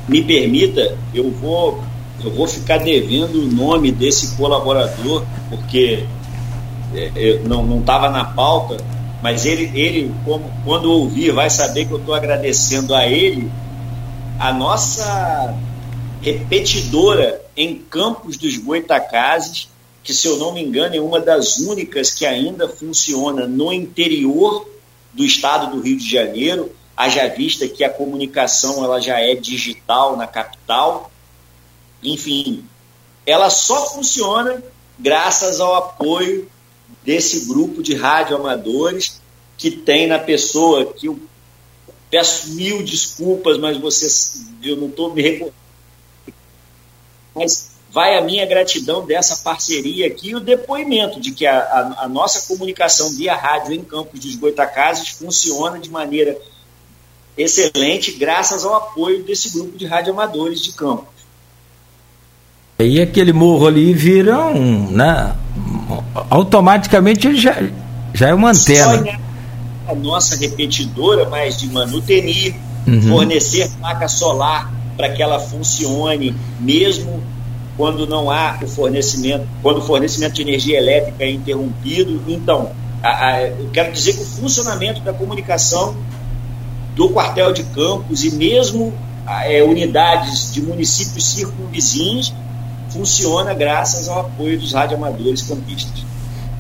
[0.08, 1.82] Me permita, eu vou
[2.24, 6.04] eu vou ficar devendo o nome desse colaborador, porque
[6.94, 8.76] é, não estava na pauta,
[9.22, 13.50] mas ele, ele como, quando ouvir, vai saber que eu estou agradecendo a ele
[14.38, 15.54] a nossa
[16.20, 19.68] repetidora em Campos dos Goitacazes,
[20.02, 24.68] que, se eu não me engano, é uma das únicas que ainda funciona no interior
[25.12, 30.16] do estado do Rio de Janeiro, haja vista que a comunicação ela já é digital
[30.16, 31.11] na capital.
[32.02, 32.64] Enfim,
[33.26, 34.62] ela só funciona
[34.98, 36.48] graças ao apoio
[37.04, 39.20] desse grupo de radioamadores
[39.56, 41.18] que tem na pessoa que eu
[42.11, 44.08] peço mil desculpas, mas você
[44.62, 45.54] eu não estou me recordando.
[47.34, 52.04] Mas vai a minha gratidão dessa parceria aqui e o depoimento de que a, a,
[52.04, 56.38] a, nossa comunicação via rádio em Campos dos Goitacazes funciona de maneira
[57.37, 61.08] excelente graças ao apoio desse grupo de radioamadores de Campos.
[62.78, 65.34] E aquele morro ali vira um, né,
[66.30, 67.56] automaticamente ele já,
[68.14, 69.04] já é uma antena.
[69.06, 72.54] Só a nossa repetidora, mas de manutenir,
[72.87, 73.02] uhum.
[73.02, 77.20] fornecer placa solar para que ela funcione mesmo
[77.78, 82.20] quando não há o fornecimento, quando o fornecimento de energia elétrica é interrompido.
[82.26, 85.96] Então, a, a, eu quero dizer que o funcionamento da comunicação
[86.96, 88.92] do quartel de Campos e mesmo
[89.44, 92.34] é, unidades de municípios circunvizinhos
[92.90, 96.04] funciona graças ao apoio dos radioamadores campistas.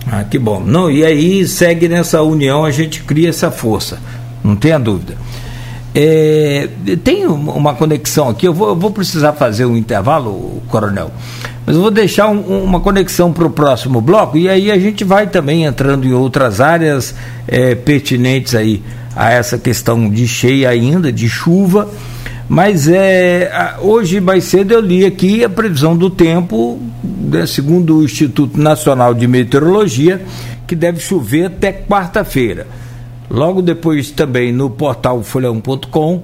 [0.06, 0.60] Ah, que bom.
[0.60, 3.98] Não, e aí segue nessa união, a gente cria essa força,
[4.44, 5.16] não tenha dúvida.
[5.94, 6.68] É,
[7.02, 11.10] tem uma conexão aqui, eu vou, eu vou, precisar fazer um intervalo, coronel,
[11.64, 15.02] mas eu vou deixar um, uma conexão para o próximo bloco e aí a gente
[15.02, 17.14] vai também entrando em outras áreas
[17.46, 18.82] é, pertinentes aí
[19.16, 21.88] a essa questão de cheia ainda, de chuva.
[22.48, 28.04] Mas é, hoje mais cedo eu li aqui a previsão do tempo né, segundo o
[28.04, 30.22] Instituto Nacional de Meteorologia,
[30.66, 32.66] que deve chover até quarta-feira.
[33.30, 36.22] Logo depois também no portal folhão.com.br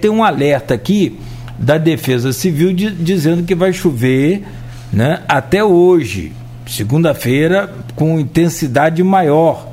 [0.00, 1.18] tem um alerta aqui
[1.58, 4.44] da Defesa Civil de, dizendo que vai chover
[4.92, 6.32] né, até hoje,
[6.66, 9.68] segunda-feira, com intensidade maior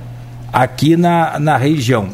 [0.52, 2.10] aqui na, na região.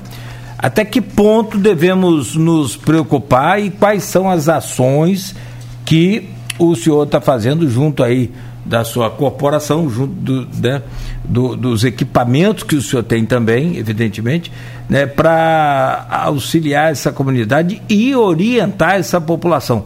[0.58, 5.36] Até que ponto devemos nos preocupar e quais são as ações
[5.84, 8.32] que o senhor está fazendo junto aí
[8.66, 10.82] da sua corporação, junto do, né,
[11.24, 14.52] do, dos equipamentos que o senhor tem também, evidentemente,
[14.90, 19.86] né, para auxiliar essa comunidade e orientar essa população.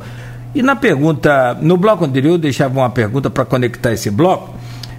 [0.55, 4.55] E na pergunta, no bloco anterior, eu deixava uma pergunta para conectar esse bloco,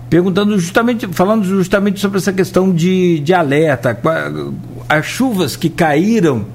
[0.08, 3.98] perguntando justamente, falando justamente sobre essa questão de, de alerta,
[4.88, 6.46] as chuvas que caíram,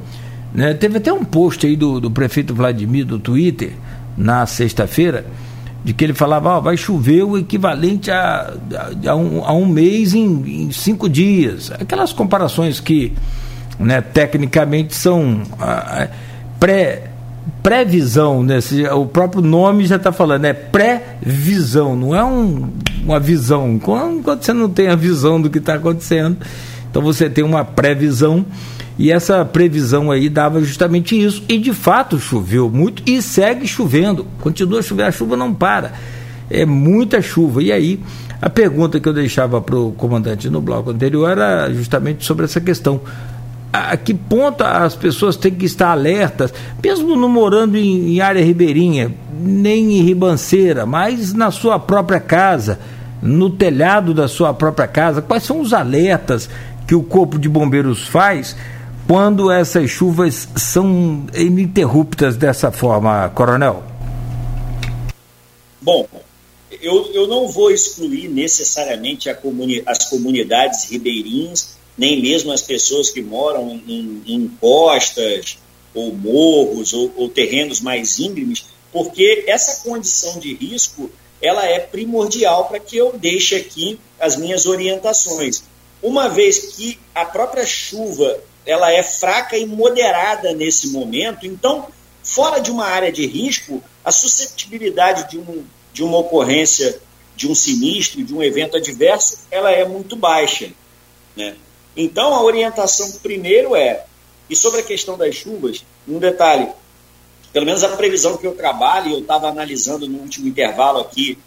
[0.53, 3.73] né, teve até um post aí do, do prefeito Vladimir do Twitter,
[4.17, 5.25] na sexta-feira,
[5.83, 8.53] de que ele falava, vai chover o equivalente a,
[9.05, 11.71] a, a, um, a um, mês em, em, cinco dias.
[11.71, 13.13] Aquelas comparações que
[13.77, 15.41] né, tecnicamente são
[16.59, 17.09] pré
[17.61, 18.59] previsão, né?
[18.93, 22.69] o próprio nome já está falando, é pré-visão, não é um,
[23.03, 23.79] uma visão.
[23.79, 26.37] Quando, quando você não tem a visão do que está acontecendo,
[26.89, 28.45] então você tem uma previsão
[28.97, 31.43] e essa previsão aí dava justamente isso.
[31.49, 34.25] E de fato choveu muito e segue chovendo.
[34.39, 35.93] Continua chovendo, a chuva não para.
[36.49, 37.63] É muita chuva.
[37.63, 37.99] E aí,
[38.41, 42.61] a pergunta que eu deixava para o comandante no bloco anterior era justamente sobre essa
[42.61, 43.01] questão.
[43.71, 46.53] A que ponto as pessoas têm que estar alertas,
[46.83, 52.79] mesmo não morando em, em área ribeirinha, nem em ribanceira, mas na sua própria casa,
[53.19, 55.23] no telhado da sua própria casa?
[55.23, 56.47] Quais são os alertas
[56.85, 58.55] que o Corpo de Bombeiros faz
[59.07, 63.83] quando essas chuvas são ininterruptas dessa forma, Coronel?
[65.81, 66.07] Bom,
[66.81, 73.21] eu, eu não vou excluir necessariamente comuni as comunidades ribeirinhas, nem mesmo as pessoas que
[73.21, 75.57] moram em, em costas,
[75.93, 81.09] ou morros, ou, ou terrenos mais íngremes, porque essa condição de risco
[81.41, 85.63] ela é primordial para que eu deixe aqui as minhas orientações.
[86.01, 91.45] Uma vez que a própria chuva ela é fraca e moderada nesse momento.
[91.45, 91.87] Então,
[92.23, 96.99] fora de uma área de risco, a susceptibilidade de, um, de uma ocorrência
[97.35, 100.71] de um sinistro, de um evento adverso, ela é muito baixa.
[101.35, 101.55] Né?
[101.95, 104.05] Então, a orientação primeiro é,
[104.49, 106.69] e sobre a questão das chuvas, um detalhe,
[107.51, 111.37] pelo menos a previsão que eu trabalho, eu estava analisando no último intervalo aqui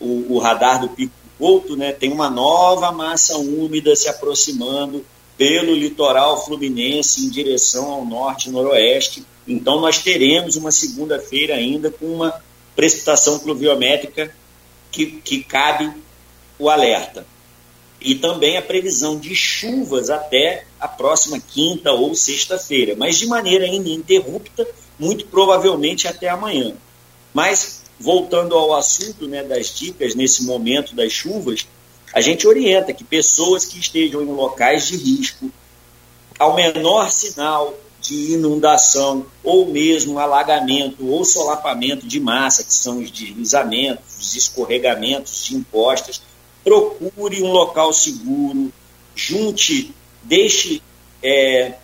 [0.00, 5.04] o, o radar do Pico Couto, né, tem uma nova massa úmida se aproximando
[5.36, 9.24] pelo litoral fluminense em direção ao norte e noroeste.
[9.46, 12.42] Então, nós teremos uma segunda-feira ainda com uma
[12.74, 14.34] precipitação pluviométrica
[14.90, 15.92] que, que cabe
[16.58, 17.26] o alerta.
[18.00, 23.66] E também a previsão de chuvas até a próxima quinta ou sexta-feira, mas de maneira
[23.66, 24.66] ininterrupta,
[24.98, 26.74] muito provavelmente até amanhã.
[27.32, 31.66] Mas, voltando ao assunto né, das dicas nesse momento das chuvas,
[32.16, 35.52] a gente orienta que pessoas que estejam em locais de risco,
[36.38, 43.10] ao menor sinal de inundação ou mesmo alagamento ou solapamento de massa, que são os
[43.10, 46.22] deslizamentos, os escorregamentos de impostas,
[46.64, 48.72] procure um local seguro,
[49.14, 50.82] junte, deixe,
[51.22, 51.74] é,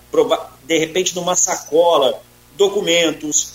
[0.64, 2.22] de repente, numa sacola,
[2.56, 3.52] documentos,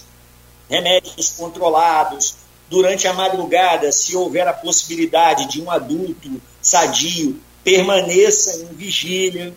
[0.69, 2.35] remédios controlados.
[2.69, 6.29] Durante a madrugada, se houver a possibilidade de um adulto
[6.67, 9.53] sadio, permaneça em vigília.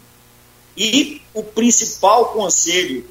[0.77, 3.05] E o principal conselho,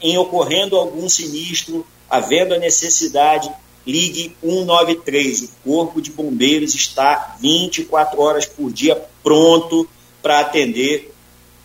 [0.00, 3.52] em ocorrendo algum sinistro, havendo a necessidade,
[3.86, 5.42] ligue 193.
[5.42, 9.88] O Corpo de Bombeiros está 24 horas por dia pronto
[10.22, 11.12] para atender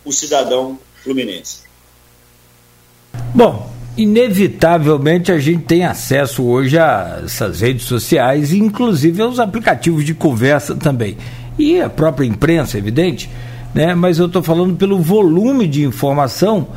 [0.04, 1.60] o cidadão fluminense.
[3.34, 3.65] Bom,
[3.96, 10.74] inevitavelmente a gente tem acesso hoje a essas redes sociais, inclusive aos aplicativos de conversa
[10.74, 11.16] também.
[11.58, 13.30] E a própria imprensa, evidente,
[13.74, 13.94] né?
[13.94, 16.68] mas eu estou falando pelo volume de informação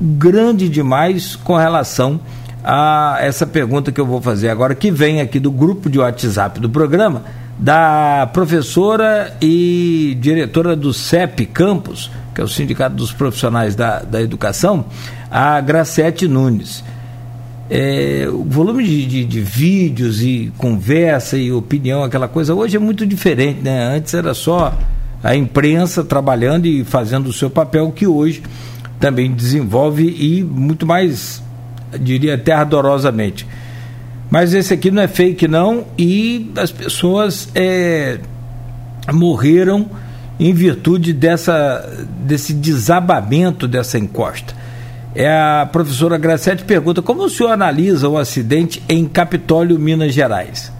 [0.00, 2.20] grande demais com relação
[2.64, 6.60] a essa pergunta que eu vou fazer agora, que vem aqui do grupo de WhatsApp
[6.60, 7.24] do programa,
[7.58, 14.20] da professora e diretora do CEP Campus, que é o Sindicato dos Profissionais da, da
[14.20, 14.86] Educação,
[15.30, 16.82] a Gracete Nunes.
[17.70, 22.80] É, o volume de, de, de, vídeos e conversa e opinião, aquela coisa, hoje é
[22.80, 23.96] muito diferente, né?
[23.96, 24.76] Antes era só
[25.22, 28.42] a imprensa trabalhando e fazendo o seu papel, que hoje
[29.00, 31.42] também desenvolve e muito mais,
[31.98, 33.46] diria até ardorosamente.
[34.32, 38.18] Mas esse aqui não é fake não e as pessoas é,
[39.12, 39.90] morreram
[40.40, 41.86] em virtude dessa,
[42.20, 44.54] desse desabamento dessa encosta.
[45.14, 50.72] É a professora Graciete pergunta como o senhor analisa o acidente em Capitólio, Minas Gerais.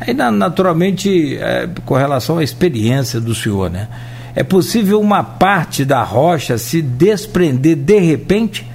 [0.00, 3.86] Aí, naturalmente, é, com relação à experiência do senhor, né?
[4.34, 8.66] É possível uma parte da rocha se desprender de repente?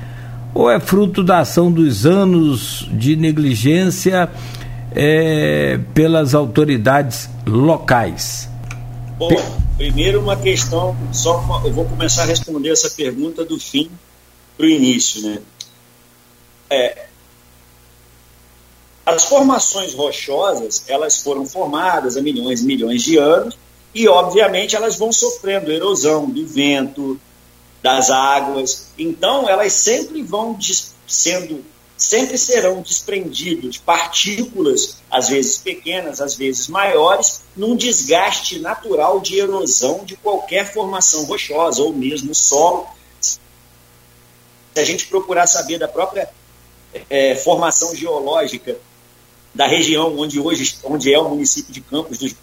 [0.60, 4.30] Ou é fruto da ação dos anos de negligência
[4.94, 8.50] é, pelas autoridades locais?
[9.18, 9.30] Bom,
[9.78, 13.90] primeiro uma questão, só uma, eu vou começar a responder essa pergunta do fim
[14.58, 15.40] para o início, né?
[16.70, 17.06] É,
[19.06, 23.58] as formações rochosas, elas foram formadas há milhões e milhões de anos
[23.96, 27.18] e, obviamente, elas vão sofrendo erosão do vento,
[27.82, 28.90] das águas.
[28.98, 30.58] Então, elas sempre vão
[31.08, 31.64] sendo,
[31.98, 40.04] sempre serão desprendidos partículas, às vezes pequenas, às vezes maiores, num desgaste natural de erosão
[40.04, 42.88] de qualquer formação rochosa ou mesmo solo.
[43.22, 43.40] Se
[44.76, 46.30] a gente procurar saber da própria
[47.10, 48.78] é, formação geológica
[49.54, 52.36] da região onde hoje onde é o município de Campos dos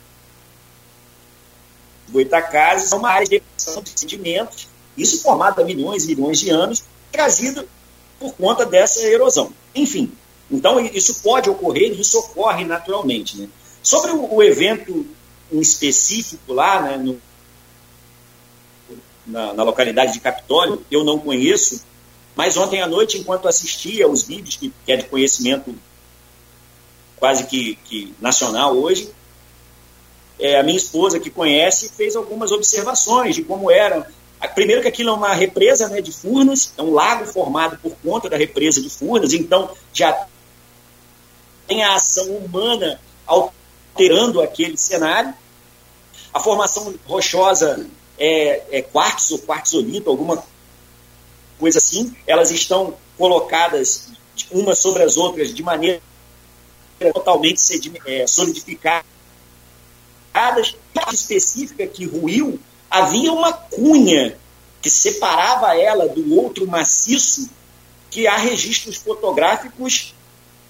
[2.10, 6.84] Goitacazes, é uma área de de sedimentos, isso formado há milhões e milhões de anos,
[7.12, 7.68] trazido
[8.18, 9.52] por conta dessa erosão.
[9.74, 10.12] Enfim,
[10.50, 13.36] então isso pode ocorrer, isso ocorre naturalmente.
[13.38, 13.48] Né?
[13.82, 15.06] Sobre o, o evento
[15.52, 17.20] em específico lá, né, no,
[19.26, 21.84] na, na, localidade de Capitólio, eu não conheço,
[22.34, 25.74] mas ontem à noite, enquanto assistia os vídeos, que, que é de conhecimento
[27.16, 29.10] quase que, que nacional hoje,
[30.38, 34.04] é, a minha esposa, que conhece, fez algumas observações de como eram.
[34.56, 38.28] Primeiro que aquilo é uma represa né, de Furnas, é um lago formado por conta
[38.28, 40.26] da represa de Furnas, então já
[41.66, 45.34] tem a ação humana alterando aquele cenário.
[46.32, 47.86] A formação rochosa
[48.18, 50.42] é, é quartzo ou quartzolito, alguma
[51.58, 52.14] coisa assim.
[52.26, 54.08] Elas estão colocadas
[54.50, 56.00] umas sobre as outras de maneira
[57.12, 57.60] totalmente
[58.06, 59.04] é, solidificadas,
[61.12, 62.58] específica que ruiu,
[62.90, 64.36] havia uma cunha
[64.80, 67.50] que separava ela do outro maciço,
[68.10, 70.14] que há registros fotográficos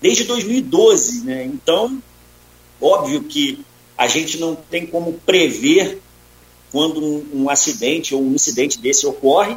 [0.01, 1.25] desde 2012.
[1.25, 1.45] Né?
[1.45, 2.03] Então,
[2.81, 3.65] óbvio que
[3.97, 6.01] a gente não tem como prever
[6.71, 9.57] quando um, um acidente ou um incidente desse ocorre,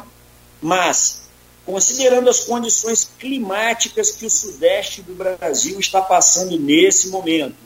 [0.60, 1.22] mas
[1.66, 7.56] considerando as condições climáticas que o sudeste do Brasil está passando nesse momento,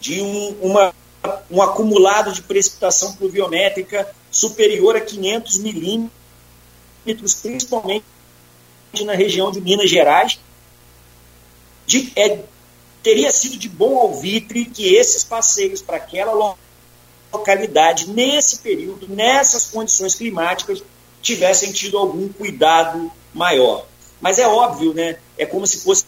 [0.00, 0.94] de um, uma,
[1.50, 8.04] um acumulado de precipitação pluviométrica superior a 500 milímetros, principalmente
[9.04, 10.40] na região de Minas Gerais,
[11.86, 12.40] de, é,
[13.02, 16.56] teria sido de bom alvitre que esses passeios para aquela
[17.32, 20.82] localidade, nesse período, nessas condições climáticas,
[21.22, 23.86] tivessem tido algum cuidado maior.
[24.20, 25.18] Mas é óbvio, né?
[25.38, 26.04] É como se fosse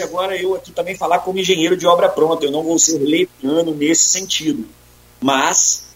[0.00, 2.46] agora eu aqui também falar como engenheiro de obra pronta.
[2.46, 4.66] Eu não vou ser leviano nesse sentido.
[5.20, 5.89] Mas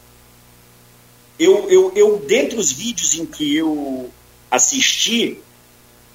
[1.39, 4.11] eu, eu, eu, dentre os vídeos em que eu
[4.51, 5.39] assisti,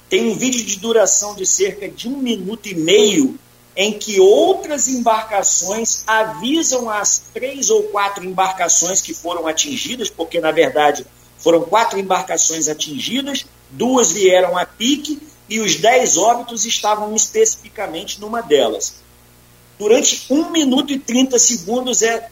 [0.08, 3.38] tem um vídeo de duração de cerca de um minuto e meio
[3.76, 10.50] em que outras embarcações avisam as três ou quatro embarcações que foram atingidas, porque na
[10.50, 11.06] verdade
[11.38, 18.40] foram quatro embarcações atingidas, duas vieram a pique e os dez óbitos estavam especificamente numa
[18.40, 18.96] delas.
[19.78, 22.28] Durante 1 minuto e 30 segundos, é,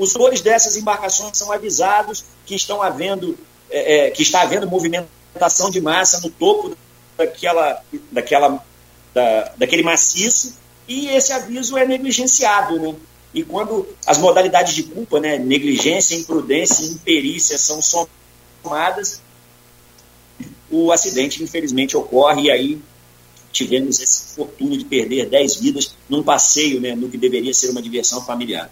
[0.00, 3.38] os motores dessas embarcações são avisados que, estão havendo,
[3.70, 6.74] é, é, que está havendo movimentação de massa no topo
[7.18, 8.64] daquela, daquela,
[9.12, 10.56] da, daquele maciço
[10.88, 12.80] e esse aviso é negligenciado.
[12.80, 12.94] Né?
[13.34, 19.20] E quando as modalidades de culpa, né, negligência, imprudência imperícia são somadas,
[20.70, 22.82] o acidente infelizmente ocorre e aí
[23.52, 27.82] tivemos esse fortuna de perder 10 vidas num passeio, né, no que deveria ser uma
[27.82, 28.70] diversão familiar.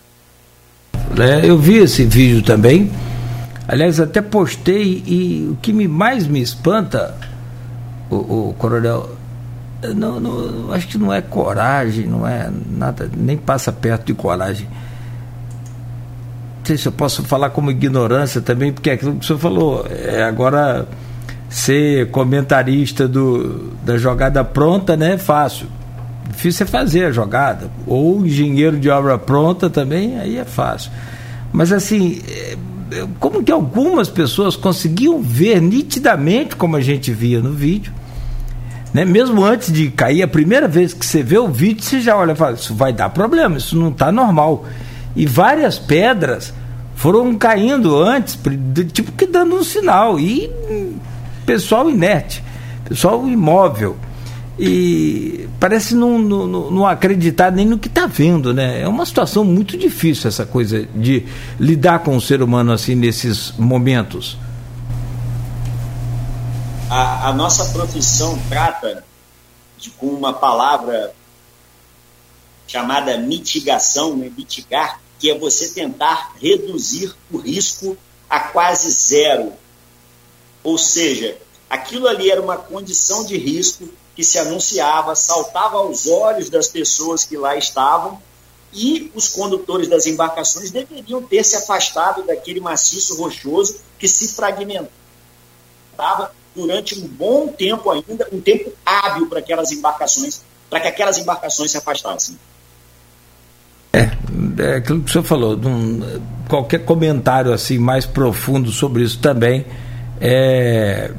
[1.16, 2.90] É, eu vi esse vídeo também.
[3.66, 7.14] Aliás, até postei e o que me mais me espanta,
[8.10, 8.16] o,
[8.48, 9.10] o coronel,
[9.94, 14.66] não, não, acho que não é coragem, não é nada, nem passa perto de coragem.
[14.66, 19.38] Não sei se eu posso falar como ignorância também, porque é aquilo que o senhor
[19.38, 20.86] falou, é agora
[21.48, 25.14] ser comentarista do, da jogada pronta, né?
[25.14, 25.66] É fácil.
[26.28, 27.70] Difícil é fazer a jogada.
[27.86, 30.90] Ou engenheiro de obra pronta também, aí é fácil.
[31.52, 32.56] Mas assim, é,
[33.18, 37.92] como que algumas pessoas conseguiam ver nitidamente, como a gente via no vídeo,
[38.92, 39.04] Né?
[39.04, 42.32] Mesmo antes de cair, a primeira vez que você vê o vídeo, você já olha
[42.32, 44.64] e fala: Isso vai dar problema, isso não está normal.
[45.14, 46.54] E várias pedras
[46.94, 48.38] foram caindo antes,
[48.92, 50.18] tipo que dando um sinal.
[50.18, 50.50] E
[51.44, 52.42] pessoal inerte,
[52.88, 53.96] pessoal imóvel.
[54.58, 58.80] E parece não, não, não acreditar nem no que está vendo, né?
[58.80, 61.24] É uma situação muito difícil essa coisa de
[61.60, 64.36] lidar com o ser humano assim nesses momentos.
[66.90, 69.04] A, a nossa profissão trata
[69.76, 71.14] de, com uma palavra
[72.66, 74.30] chamada mitigação, né?
[74.36, 77.96] mitigar, que é você tentar reduzir o risco
[78.28, 79.52] a quase zero.
[80.64, 81.36] Ou seja,
[81.70, 83.88] aquilo ali era uma condição de risco
[84.18, 88.20] que se anunciava, saltava aos olhos das pessoas que lá estavam
[88.74, 94.90] e os condutores das embarcações deveriam ter se afastado daquele maciço rochoso que se fragmentava
[96.52, 101.70] durante um bom tempo ainda, um tempo hábil para aquelas embarcações, para que aquelas embarcações
[101.70, 102.36] se afastassem.
[103.92, 104.10] É,
[104.58, 109.64] é aquilo que o senhor falou, um, qualquer comentário assim mais profundo sobre isso também
[110.20, 111.12] é,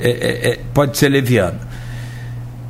[0.00, 1.69] é, é, é, pode ser leviano.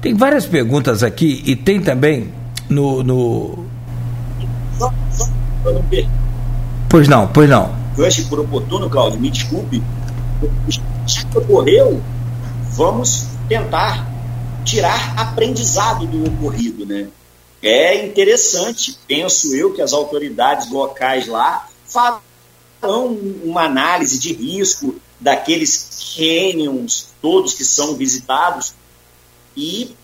[0.00, 2.32] Tem várias perguntas aqui e tem também
[2.68, 3.02] no.
[3.02, 3.66] no...
[6.88, 7.74] Pois não, pois não.
[7.98, 9.82] Eu achei por oportuno, Claudio, me desculpe.
[11.06, 12.00] Já que ocorreu,
[12.72, 14.08] vamos tentar
[14.64, 17.08] tirar aprendizado do ocorrido, né?
[17.62, 26.14] É interessante, penso eu, que as autoridades locais lá farão uma análise de risco daqueles
[26.16, 28.72] canyons todos que são visitados
[29.56, 29.94] e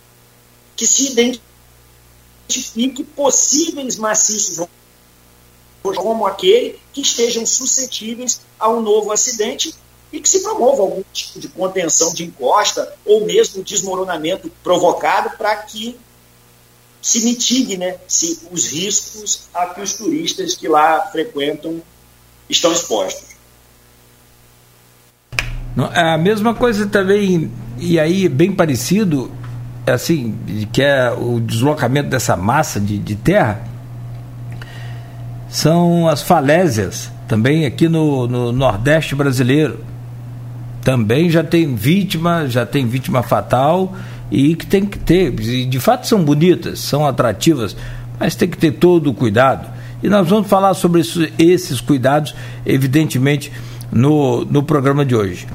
[0.77, 4.67] que se identifique possíveis maciços
[5.83, 9.75] como aquele que estejam suscetíveis a um novo acidente
[10.13, 15.57] e que se promova algum tipo de contenção de encosta ou mesmo desmoronamento provocado para
[15.57, 15.97] que
[17.01, 21.81] se mitigue né, se os riscos a que os turistas que lá frequentam
[22.49, 23.37] estão expostos.
[25.77, 29.31] A mesma coisa também, e aí bem parecido,
[29.87, 30.35] assim,
[30.73, 33.63] que é o deslocamento dessa massa de, de terra,
[35.49, 39.79] são as falésias, também aqui no, no Nordeste brasileiro.
[40.83, 43.95] Também já tem vítima, já tem vítima fatal
[44.31, 47.77] e que tem que ter, de fato são bonitas, são atrativas,
[48.19, 49.69] mas tem que ter todo o cuidado.
[50.03, 52.35] E nós vamos falar sobre isso, esses cuidados,
[52.65, 53.51] evidentemente,
[53.91, 55.47] no, no programa de hoje.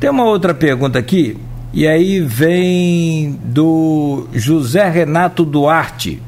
[0.00, 1.38] Tem uma outra pergunta aqui,
[1.74, 6.22] e aí vem do José Renato Duarte.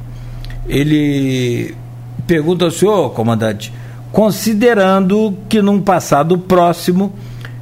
[0.69, 1.73] Ele
[2.27, 3.73] pergunta ao senhor, comandante,
[4.11, 7.13] considerando que num passado próximo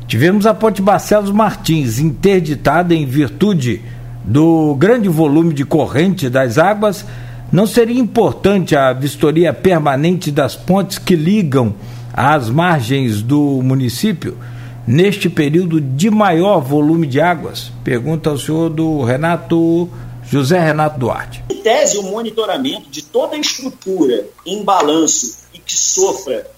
[0.09, 3.83] tivemos a Ponte Barcelos Martins interditada em virtude
[4.25, 7.05] do grande volume de corrente das águas,
[7.53, 11.75] não seria importante a vistoria permanente das pontes que ligam
[12.15, 14.39] às margens do município
[14.87, 17.73] neste período de maior volume de águas?
[17.83, 19.89] Pergunta ao senhor do Renato
[20.25, 21.45] José Renato Duarte.
[21.51, 26.51] Em tese, o monitoramento de toda a estrutura em balanço e que sofra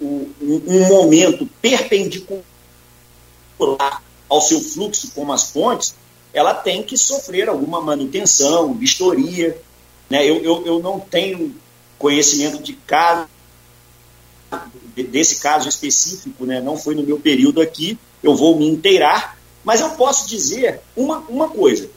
[0.00, 2.42] um, um momento perpendicular
[4.28, 5.94] ao seu fluxo, como as pontes,
[6.32, 9.60] ela tem que sofrer alguma manutenção, vistoria.
[10.08, 10.24] Né?
[10.24, 11.54] Eu, eu, eu não tenho
[11.98, 13.28] conhecimento de caso,
[14.96, 16.60] desse caso específico, né?
[16.60, 21.18] não foi no meu período aqui, eu vou me inteirar, mas eu posso dizer uma,
[21.28, 21.88] uma coisa.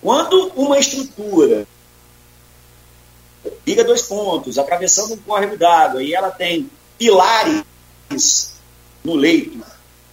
[0.00, 1.66] Quando uma estrutura
[3.66, 7.64] liga dois pontos, atravessando um córrego d'água, e ela tem pilares
[9.04, 9.64] no leito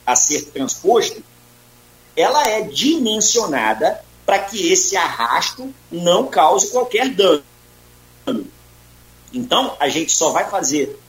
[0.05, 1.23] a ser transposto,
[2.15, 7.43] ela é dimensionada para que esse arrasto não cause qualquer dano.
[9.33, 10.99] Então, a gente só vai fazer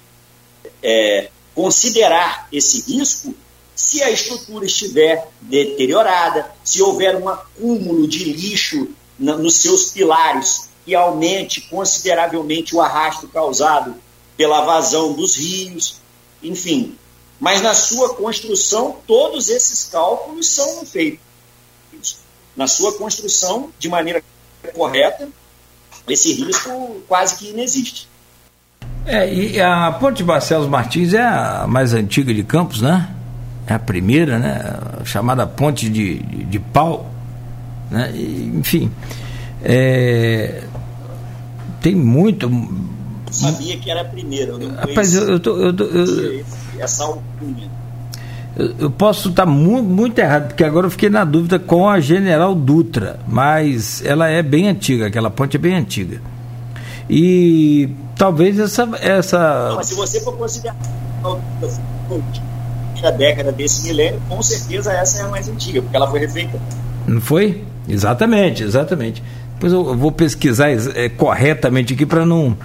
[0.85, 3.35] é, considerar esse risco
[3.75, 10.69] se a estrutura estiver deteriorada, se houver um acúmulo de lixo na, nos seus pilares
[10.85, 13.97] que aumente consideravelmente o arrasto causado
[14.37, 15.97] pela vazão dos rios,
[16.43, 16.97] enfim,
[17.41, 21.21] mas na sua construção, todos esses cálculos são feitos.
[22.55, 24.23] Na sua construção, de maneira
[24.75, 25.29] correta,
[26.09, 28.09] esse risco quase que inexiste.
[29.07, 33.09] É, e a Ponte Barcelos Martins é a mais antiga de Campos, né?
[33.67, 34.79] É a primeira, né?
[35.05, 37.11] Chamada Ponte de, de, de Pau.
[37.91, 38.11] Né?
[38.15, 38.91] E, enfim,
[39.63, 40.63] é,
[41.81, 42.47] tem muito.
[42.47, 46.45] Eu sabia que era a primeira, eu Rapaz, eu, eu, tô, eu, tô, eu,
[46.79, 47.71] essa alcunha.
[48.57, 52.01] Eu, eu posso estar muito, muito errado, porque agora eu fiquei na dúvida com a
[52.01, 56.21] General Dutra, mas ela é bem antiga, aquela ponte é bem antiga.
[57.09, 58.89] E talvez essa.
[59.01, 59.69] essa...
[59.69, 60.77] Não, mas se você for considerar
[63.03, 66.59] a década desse milênio, com certeza essa é a mais antiga, porque ela foi refeita.
[67.07, 67.65] Não foi?
[67.89, 69.23] Exatamente, exatamente.
[69.55, 72.57] Depois eu vou pesquisar é, corretamente aqui para não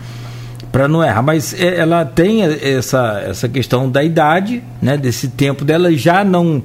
[0.71, 5.65] para não errar, mas é, ela tem essa, essa questão da idade, né, desse tempo
[5.65, 6.61] dela já não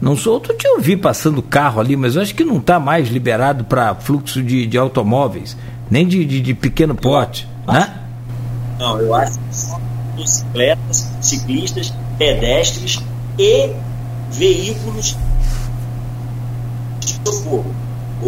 [0.00, 2.80] não sou, outro dia eu vi passando carro ali, mas eu acho que não está
[2.80, 5.56] mais liberado para fluxo de, de automóveis,
[5.90, 8.01] nem de, de, de pequeno porte, né?
[8.78, 9.80] Não, eu acho que só
[10.16, 13.00] bicicletas, ciclistas, pedestres
[13.38, 13.70] e
[14.30, 15.16] veículos
[17.00, 17.74] de socorro.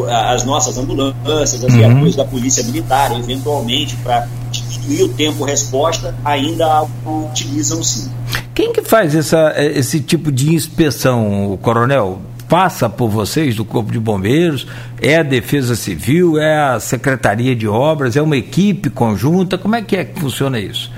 [0.08, 1.78] As nossas ambulâncias, as uhum.
[1.78, 8.10] viaturas da polícia militar, eventualmente, para diminuir o tempo resposta, ainda utilizam sim.
[8.54, 12.20] Quem que faz essa, esse tipo de inspeção, coronel?
[12.48, 14.66] Passa por vocês do Corpo de Bombeiros?
[15.00, 16.38] É a Defesa Civil?
[16.38, 18.16] É a Secretaria de Obras?
[18.16, 19.56] É uma equipe conjunta?
[19.56, 20.90] Como é que é que funciona isso?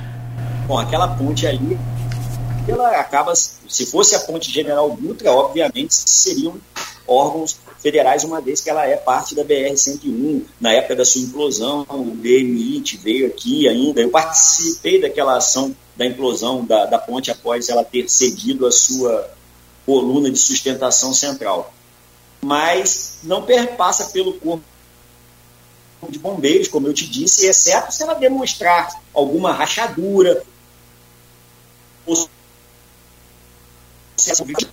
[0.66, 1.78] Bom, aquela ponte ali,
[2.66, 6.54] ela acaba, se fosse a ponte General Dutra, obviamente seriam
[7.06, 10.42] órgãos federais, uma vez que ela é parte da BR-101.
[10.60, 14.00] Na época da sua implosão, o DMIT veio aqui ainda.
[14.00, 19.30] Eu participei daquela ação da implosão da, da ponte após ela ter cedido a sua
[19.86, 21.72] coluna de sustentação central.
[22.42, 24.62] Mas não perpassa pelo corpo
[26.08, 30.44] de bombeiros, como eu te disse, exceto se ela demonstrar alguma rachadura,
[32.04, 32.28] ou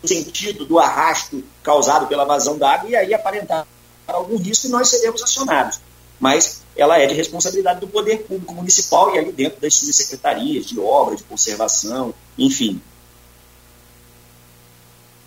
[0.01, 3.67] no sentido do arrasto causado pela vazão d'água e aí aparentar
[4.07, 5.79] algum risco e nós seremos acionados.
[6.19, 10.65] Mas ela é de responsabilidade do poder público municipal e ali dentro das suas secretarias
[10.65, 12.81] de obra, de conservação, enfim.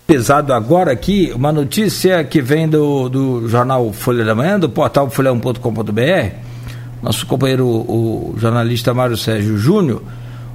[0.07, 5.09] Pesado agora aqui, uma notícia que vem do, do jornal Folha da Manhã, do portal
[5.09, 6.29] folhão.com.br.
[7.03, 10.01] Nosso companheiro, o jornalista Mário Sérgio Júnior.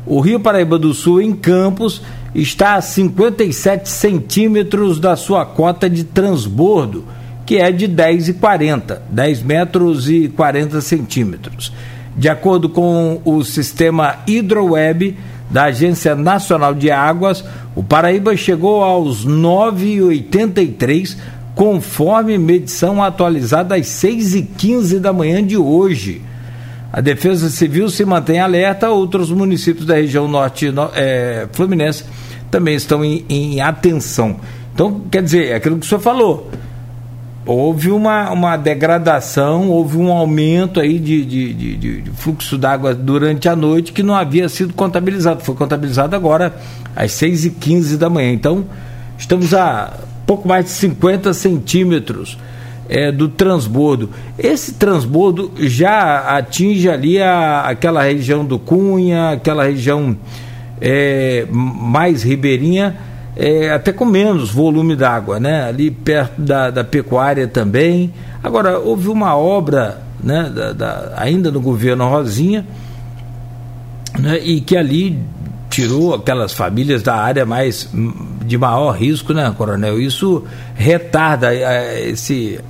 [0.06, 2.00] O Rio Paraíba do Sul, em Campos,
[2.34, 7.04] está a 57 centímetros da sua cota de transbordo,
[7.44, 11.70] que é de 10,40, 10 metros e 40 centímetros.
[12.16, 15.14] De acordo com o sistema HidroWeb
[15.50, 17.44] da Agência Nacional de Águas,
[17.74, 21.16] o Paraíba chegou aos 9,83,
[21.54, 26.22] conforme medição atualizada às 6h15 da manhã de hoje.
[26.92, 32.04] A Defesa Civil se mantém alerta, outros municípios da região norte é, fluminense
[32.50, 34.36] também estão em, em, atenção.
[34.74, 36.50] Então, quer dizer, é aquilo que o senhor falou.
[37.44, 43.48] Houve uma, uma degradação, houve um aumento aí de, de, de, de fluxo d'água durante
[43.48, 45.42] a noite que não havia sido contabilizado.
[45.42, 46.54] Foi contabilizado agora
[46.94, 48.32] às 6h15 da manhã.
[48.32, 48.64] Então,
[49.18, 49.92] estamos a
[50.24, 52.38] pouco mais de 50 centímetros
[52.88, 54.10] é, do transbordo.
[54.38, 60.16] Esse transbordo já atinge ali a, aquela região do Cunha, aquela região
[60.80, 62.96] é, mais ribeirinha,
[63.36, 65.64] é, até com menos volume d'água, né?
[65.64, 68.12] ali perto da, da pecuária também.
[68.42, 72.66] Agora, houve uma obra né, da, da, ainda no governo Rosinha,
[74.18, 75.18] né, e que ali
[75.70, 77.88] tirou aquelas famílias da área mais
[78.44, 80.00] de maior risco, né, coronel?
[80.00, 82.60] Isso retarda é, esse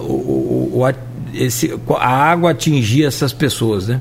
[0.00, 0.94] o, o,
[1.32, 4.00] esse, a água atingir essas pessoas, né?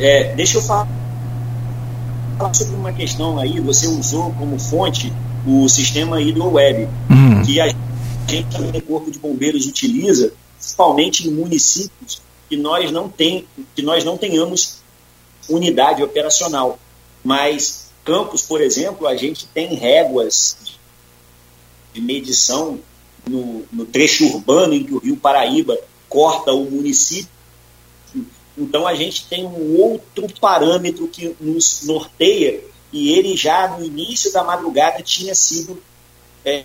[0.00, 0.86] É, deixa eu falar
[2.52, 3.60] sobre uma questão aí.
[3.60, 5.12] Você usou como fonte
[5.46, 7.42] o sistema HidroWeb, hum.
[7.44, 7.68] que a
[8.28, 14.04] gente também, Corpo de Bombeiros, utiliza, principalmente em municípios que nós não, tem, que nós
[14.04, 14.78] não tenhamos
[15.48, 16.78] unidade operacional.
[17.22, 20.56] Mas Campos, por exemplo, a gente tem réguas
[21.92, 22.80] de medição
[23.28, 25.78] no, no trecho urbano em que o Rio Paraíba
[26.08, 27.28] corta o município.
[28.58, 32.60] Então a gente tem um outro parâmetro que nos norteia
[32.92, 35.80] e ele já no início da madrugada tinha sido
[36.44, 36.64] é,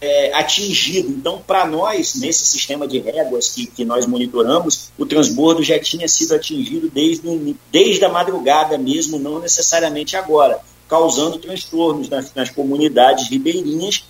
[0.00, 1.08] é, atingido.
[1.10, 6.08] Então, para nós, nesse sistema de réguas que, que nós monitoramos, o transbordo já tinha
[6.08, 13.28] sido atingido desde, desde a madrugada mesmo, não necessariamente agora, causando transtornos nas, nas comunidades
[13.28, 14.04] ribeirinhas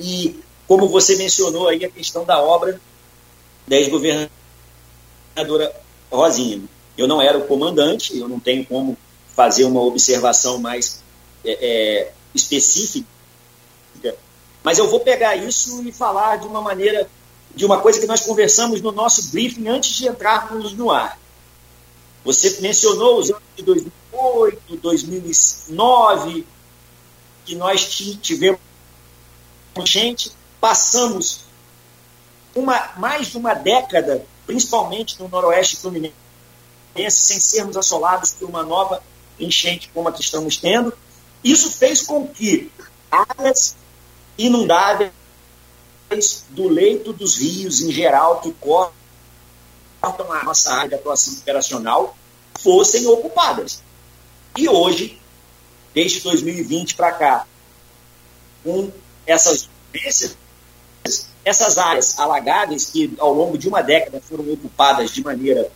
[0.00, 2.80] e, como você mencionou aí, a questão da obra
[3.66, 4.43] da ex-governadora
[6.10, 6.62] Rosinha.
[6.96, 8.96] Eu não era o comandante, eu não tenho como
[9.34, 11.02] fazer uma observação mais
[11.44, 13.06] é, é, específica,
[14.62, 17.08] mas eu vou pegar isso e falar de uma maneira,
[17.54, 21.18] de uma coisa que nós conversamos no nosso briefing antes de entrarmos no ar.
[22.24, 26.46] Você mencionou os anos de 2010 2008, 2009,
[27.44, 27.86] que nós
[28.22, 28.60] tivemos
[29.84, 30.30] gente,
[30.60, 31.40] passamos
[32.54, 36.14] uma, mais de uma década, principalmente no noroeste fluminense,
[37.10, 39.02] sem sermos assolados por uma nova
[39.38, 40.92] enchente como a que estamos tendo.
[41.42, 42.70] Isso fez com que
[43.10, 43.76] áreas
[44.38, 45.12] inundáveis
[46.50, 48.92] do leito dos rios em geral que cortam
[50.02, 52.16] a nossa área de atuação operacional
[52.60, 53.82] fossem ocupadas.
[54.56, 55.20] E hoje,
[55.92, 57.46] desde 2020 para cá,
[58.62, 58.90] com
[59.26, 59.68] essas
[61.44, 65.70] essas áreas alagáveis que ao longo de uma década foram ocupadas de maneira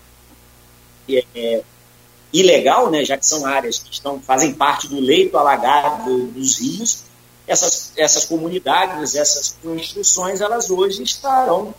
[1.08, 1.62] é, é,
[2.32, 7.04] ilegal, né, já que são áreas que estão, fazem parte do leito alagado dos rios,
[7.46, 11.74] essas, essas comunidades, essas construções, elas hoje estarão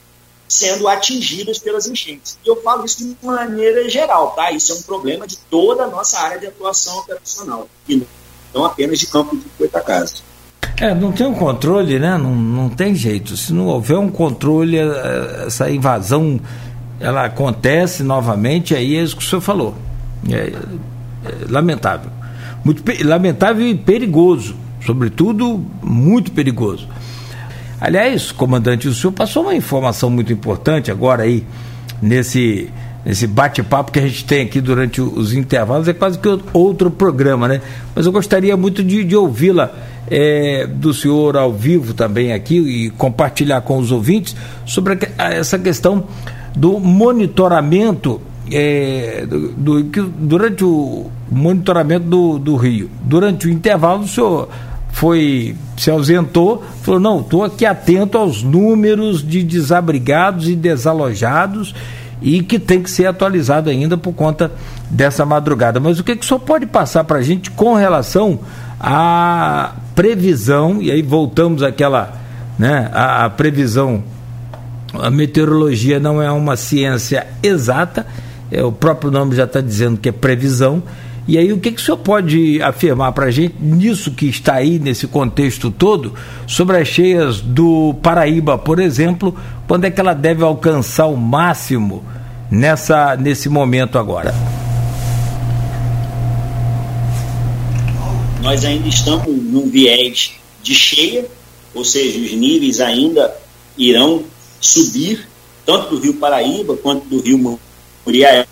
[0.47, 2.39] sendo atingidas pelas enchentes.
[2.43, 4.51] E eu falo isso de maneira geral, tá?
[4.51, 8.03] Isso é um problema de toda a nossa área de atuação operacional, e
[8.51, 10.23] não apenas de campo de Coitacazes.
[10.79, 12.17] É, não tem um controle, né?
[12.17, 13.35] Não, não tem jeito.
[13.35, 16.39] Se não houver um controle, é, essa invasão
[16.99, 19.75] ela acontece novamente, aí é isso que o senhor falou.
[20.29, 22.11] É, é lamentável.
[22.63, 24.55] Muito lamentável e perigoso.
[24.85, 26.87] Sobretudo, muito perigoso.
[27.81, 31.45] Aliás, comandante, o senhor passou uma informação muito importante agora aí,
[32.01, 32.69] nesse,
[33.05, 37.47] nesse bate-papo que a gente tem aqui durante os intervalos, é quase que outro programa,
[37.47, 37.61] né?
[37.95, 39.71] Mas eu gostaria muito de, de ouvi-la
[40.09, 44.35] é, do senhor ao vivo também aqui e compartilhar com os ouvintes
[44.65, 46.05] sobre a, essa questão
[46.55, 48.19] do monitoramento
[48.51, 49.49] é, do,
[49.83, 49.83] do,
[50.17, 52.89] durante o monitoramento do, do Rio.
[53.01, 54.49] Durante o intervalo, o senhor
[54.91, 61.75] foi se ausentou, falou: não, estou aqui atento aos números de desabrigados e desalojados
[62.21, 64.51] e que tem que ser atualizado ainda por conta
[64.89, 65.79] dessa madrugada.
[65.79, 68.39] Mas o que, que o senhor pode passar para a gente com relação
[68.79, 72.13] à previsão, e aí voltamos àquela,
[72.57, 74.03] né, a, a previsão,
[74.93, 78.05] a meteorologia não é uma ciência exata,
[78.51, 80.81] é, o próprio nome já está dizendo que é previsão,
[81.29, 84.55] e aí, o que, que o senhor pode afirmar para a gente nisso que está
[84.55, 86.15] aí, nesse contexto todo,
[86.47, 92.03] sobre as cheias do Paraíba, por exemplo, quando é que ela deve alcançar o máximo
[92.49, 94.33] nessa, nesse momento agora?
[98.41, 100.31] Nós ainda estamos num viés
[100.63, 101.27] de cheia,
[101.75, 103.31] ou seja, os níveis ainda
[103.77, 104.23] irão
[104.59, 105.27] subir,
[105.63, 107.59] tanto do Rio Paraíba quanto do Rio
[108.03, 108.47] Muriaé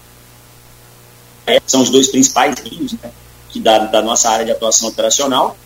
[1.66, 3.12] são os dois principais rios né,
[3.50, 5.58] que da, da nossa área de atuação operacional.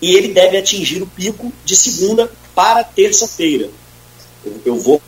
[0.00, 3.68] E ele deve atingir o pico de segunda para terça-feira.
[4.44, 5.00] Eu, eu vou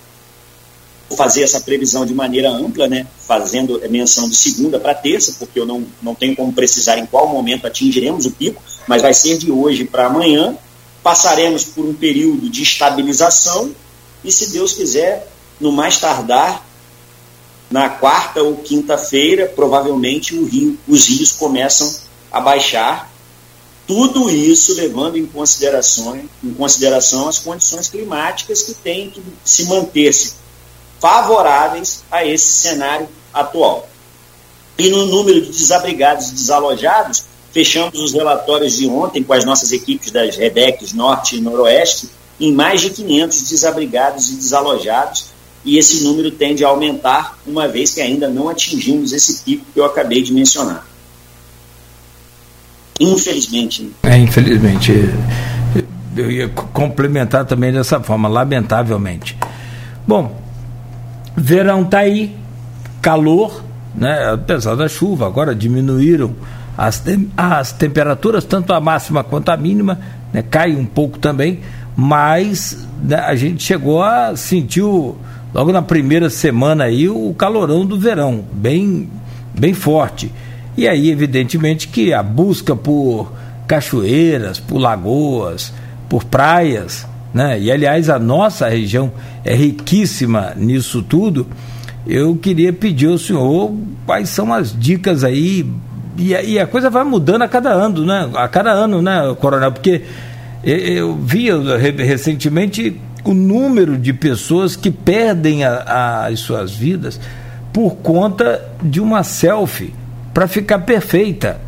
[1.17, 5.67] fazer essa previsão de maneira ampla, né, fazendo menção de segunda para terça, porque eu
[5.67, 9.51] não, não tenho como precisar em qual momento atingiremos o pico, mas vai ser de
[9.51, 10.57] hoje para amanhã.
[11.03, 13.75] Passaremos por um período de estabilização
[14.23, 15.27] e, se Deus quiser,
[15.59, 16.65] no mais tardar,
[17.71, 21.95] na quarta ou quinta-feira, provavelmente rio, os rios começam
[22.31, 23.11] a baixar.
[23.87, 30.35] Tudo isso levando em consideração, em consideração as condições climáticas que têm que se manter-se
[30.99, 33.89] favoráveis a esse cenário atual.
[34.79, 39.73] E no número de desabrigados e desalojados, fechamos os relatórios de ontem com as nossas
[39.73, 42.09] equipes das REDECs Norte e Noroeste
[42.41, 45.27] em mais de 500 desabrigados e desalojados,
[45.65, 49.79] e esse número tende a aumentar, uma vez que ainda não atingimos esse pico que
[49.79, 50.87] eu acabei de mencionar.
[52.99, 53.91] Infelizmente.
[54.03, 54.93] É, infelizmente.
[56.17, 59.37] Eu ia complementar também dessa forma, lamentavelmente.
[60.07, 60.39] Bom,
[61.37, 62.37] verão está aí,
[63.01, 63.63] calor,
[63.95, 64.33] né?
[64.33, 66.35] apesar da chuva, agora diminuíram
[66.77, 67.03] as,
[67.37, 70.01] as temperaturas, tanto a máxima quanto a mínima,
[70.33, 70.43] né?
[70.43, 71.61] cai um pouco também,
[71.97, 74.83] mas né, a gente chegou a sentir
[75.53, 79.09] logo na primeira semana aí o calorão do verão, bem,
[79.59, 80.33] bem forte.
[80.77, 83.33] E aí, evidentemente, que a busca por
[83.67, 85.73] cachoeiras, por lagoas,
[86.09, 87.61] por praias, né?
[87.61, 89.13] E aliás, a nossa região
[89.45, 91.47] é riquíssima nisso tudo.
[92.07, 93.73] Eu queria pedir ao senhor
[94.07, 95.71] quais são as dicas aí.
[96.17, 98.29] E, e a coisa vai mudando a cada ano, né?
[98.35, 99.73] A cada ano, né, Coronel?
[99.73, 100.03] Porque
[100.65, 101.49] eu vi
[101.99, 107.21] recentemente o número de pessoas que perdem a, a, as suas vidas
[107.73, 109.95] por conta de uma selfie
[110.33, 111.61] para ficar perfeita.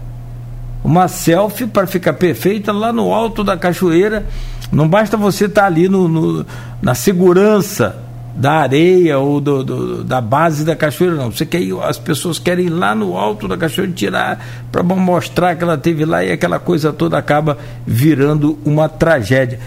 [0.84, 4.26] Uma selfie para ficar perfeita lá no alto da cachoeira.
[4.72, 6.46] Não basta você estar tá ali no, no,
[6.80, 7.96] na segurança
[8.34, 11.30] da areia ou do, do, da base da cachoeira, não.
[11.30, 15.54] Você quer ir, as pessoas querem ir lá no alto da cachoeira tirar para mostrar
[15.54, 19.60] que ela teve lá e aquela coisa toda acaba virando uma tragédia.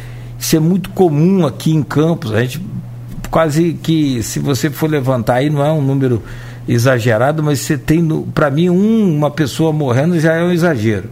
[0.53, 2.31] É muito comum aqui em Campos.
[2.31, 2.61] A gente
[3.29, 6.23] quase que, se você for levantar aí, não é um número
[6.67, 11.09] exagerado, mas você tem, para mim, um, uma pessoa morrendo já é um exagero.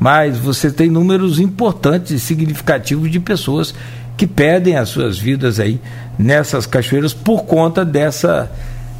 [0.00, 3.74] Mas você tem números importantes e significativos de pessoas
[4.16, 5.80] que perdem as suas vidas aí
[6.18, 8.50] nessas cachoeiras por conta dessa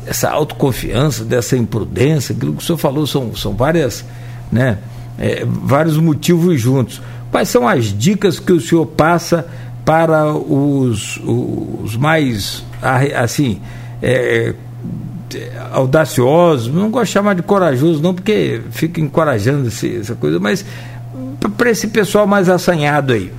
[0.07, 4.07] essa autoconfiança, dessa imprudência, aquilo que o senhor falou são, são várias,
[4.51, 4.79] né,
[5.19, 7.03] é, vários motivos juntos.
[7.31, 9.47] Quais são as dicas que o senhor passa
[9.85, 12.65] para os, os mais,
[13.17, 13.61] assim,
[14.03, 14.55] é,
[15.73, 20.65] audaciosos, não gosto de chamar de corajoso, não, porque fica encorajando essa coisa, mas
[21.57, 23.33] para esse pessoal mais assanhado aí.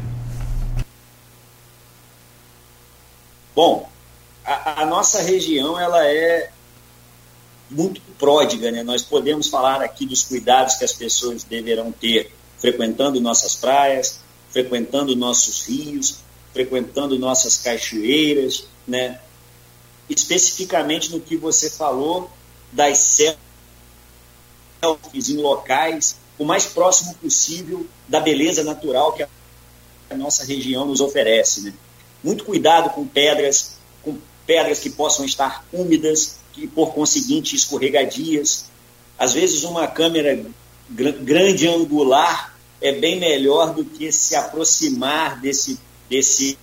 [3.55, 3.89] Bom,
[4.45, 6.49] a, a, nossa região ela é
[7.69, 8.83] muito pródiga, né?
[8.83, 14.20] Nós podemos falar aqui dos cuidados que as pessoas deverão ter frequentando nossas praias,
[14.51, 16.18] frequentando nossos rios,
[16.53, 19.20] frequentando nossas cachoeiras, né?
[20.10, 22.30] Especificamente no que você falou
[22.72, 22.97] das
[24.82, 29.30] selfies em locais o mais próximo possível da beleza natural que a
[30.16, 31.74] nossa região nos oferece, né?
[32.24, 38.66] muito cuidado com pedras, com pedras que possam estar úmidas, e por conseguinte escorregadias.
[39.18, 40.45] Às vezes uma câmera
[40.89, 42.48] gr grande angular
[42.82, 46.57] é bem melhor do que se aproximar desse, desse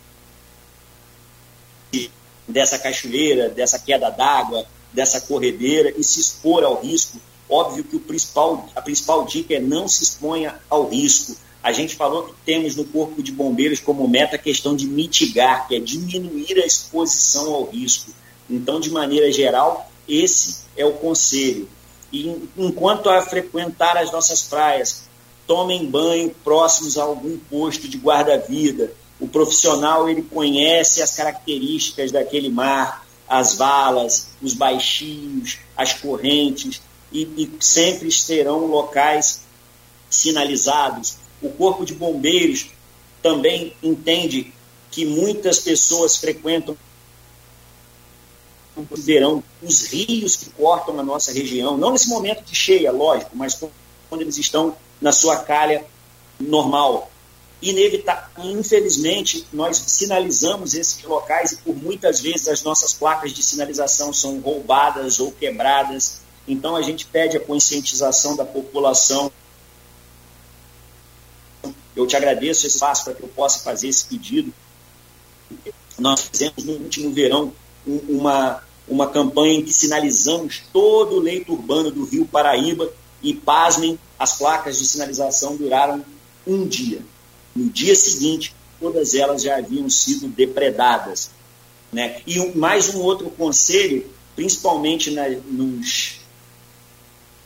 [2.48, 7.20] dessa cachoeira, dessa queda d'água, dessa corredeira e se expor ao risco.
[7.48, 11.36] Óbvio que o principal, a principal dica é não se exponha ao risco.
[11.62, 15.66] A gente falou que temos no Corpo de Bombeiros como meta a questão de mitigar,
[15.66, 18.12] que é diminuir a exposição ao risco.
[18.48, 21.68] Então, de maneira geral, esse é o conselho.
[22.12, 25.05] E enquanto a frequentar as nossas praias,
[25.46, 28.92] tomem banho próximos a algum posto de guarda-vida.
[29.18, 36.80] O profissional ele conhece as características daquele mar, as valas, os baixios, as correntes,
[37.12, 39.42] e, e sempre terão locais
[40.10, 42.68] sinalizados, o Corpo de Bombeiros
[43.22, 44.52] também entende
[44.90, 46.76] que muitas pessoas frequentam
[48.90, 53.58] verão os rios que cortam a nossa região, não nesse momento de cheia, lógico, mas
[54.08, 55.84] quando eles estão na sua calha
[56.38, 57.10] normal.
[57.60, 64.12] Inevita infelizmente, nós sinalizamos esses locais e por muitas vezes as nossas placas de sinalização
[64.12, 66.20] são roubadas ou quebradas.
[66.46, 69.32] Então a gente pede a conscientização da população
[71.96, 74.52] eu te agradeço esse espaço para que eu possa fazer esse pedido.
[75.98, 77.52] Nós fizemos no último verão
[77.86, 82.92] uma, uma campanha em que sinalizamos todo o leito urbano do Rio Paraíba
[83.22, 86.04] e, pasmem, as placas de sinalização duraram
[86.46, 87.00] um dia.
[87.54, 91.30] No dia seguinte, todas elas já haviam sido depredadas.
[91.92, 92.20] Né?
[92.26, 96.20] E um, mais um outro conselho, principalmente na, nos,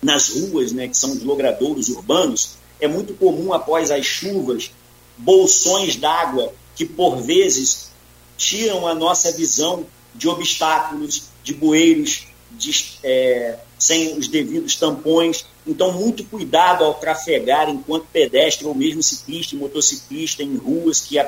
[0.03, 4.71] nas ruas, né, que são os logradouros urbanos, é muito comum após as chuvas
[5.17, 7.91] bolsões d'água que por vezes
[8.37, 15.45] tiram a nossa visão de obstáculos, de bueiros, de, é, sem os devidos tampões.
[15.67, 21.19] Então, muito cuidado ao trafegar enquanto pedestre ou mesmo ciclista motociclista em ruas que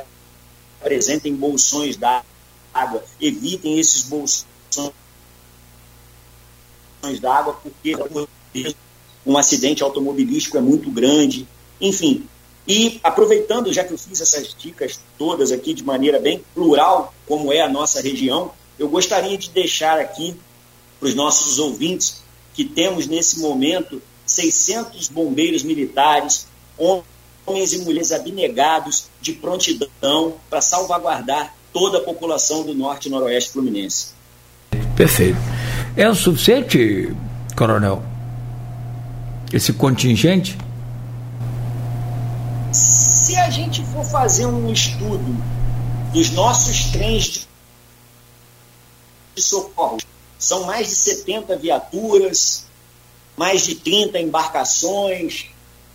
[0.80, 3.04] apresentem bolsões d'água.
[3.20, 4.44] Evitem esses bolsões
[7.20, 7.94] d'água, porque
[9.24, 11.46] um acidente automobilístico é muito grande,
[11.80, 12.26] enfim.
[12.66, 17.52] E aproveitando, já que eu fiz essas dicas todas aqui de maneira bem plural, como
[17.52, 20.36] é a nossa região, eu gostaria de deixar aqui
[21.02, 22.22] para os nossos ouvintes
[22.54, 26.46] que temos nesse momento 600 bombeiros militares,
[26.78, 33.50] homens e mulheres abnegados de prontidão para salvaguardar toda a população do norte e noroeste
[33.50, 34.12] fluminense.
[34.94, 35.38] Perfeito.
[35.96, 37.12] É o suficiente,
[37.56, 38.00] coronel?
[39.52, 40.56] esse contingente?
[42.72, 45.36] Se a gente for fazer um estudo
[46.12, 47.48] dos nossos trens
[49.34, 49.98] de socorro,
[50.42, 52.64] são mais de 70 viaturas,
[53.36, 55.46] mais de 30 embarcações,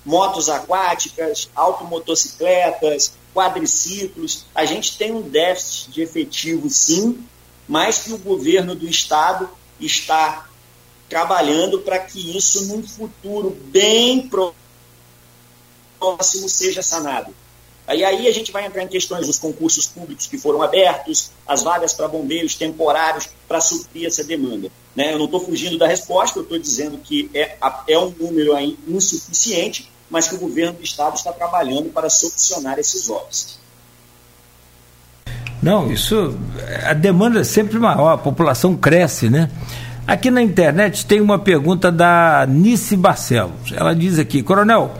[0.06, 4.46] motos aquáticas, automotocicletas, quadriciclos.
[4.56, 7.28] A gente tem um déficit de efetivo, sim,
[7.68, 9.50] mas que o governo do estado
[9.82, 10.48] está
[11.10, 14.30] trabalhando para que isso, num futuro bem
[16.00, 17.36] próximo, seja sanado.
[17.88, 21.64] Aí, aí a gente vai entrar em questões dos concursos públicos que foram abertos, as
[21.64, 24.70] vagas para bombeiros temporários para suprir essa demanda.
[24.94, 25.14] Né?
[25.14, 27.56] Eu não estou fugindo da resposta, eu estou dizendo que é,
[27.88, 28.52] é um número
[28.86, 33.58] insuficiente, mas que o governo do Estado está trabalhando para solucionar esses óbitos.
[35.62, 36.38] Não, isso.
[36.84, 39.50] A demanda é sempre maior, a população cresce, né?
[40.06, 43.72] Aqui na internet tem uma pergunta da Nice Barcelos.
[43.74, 44.94] Ela diz aqui, Coronel,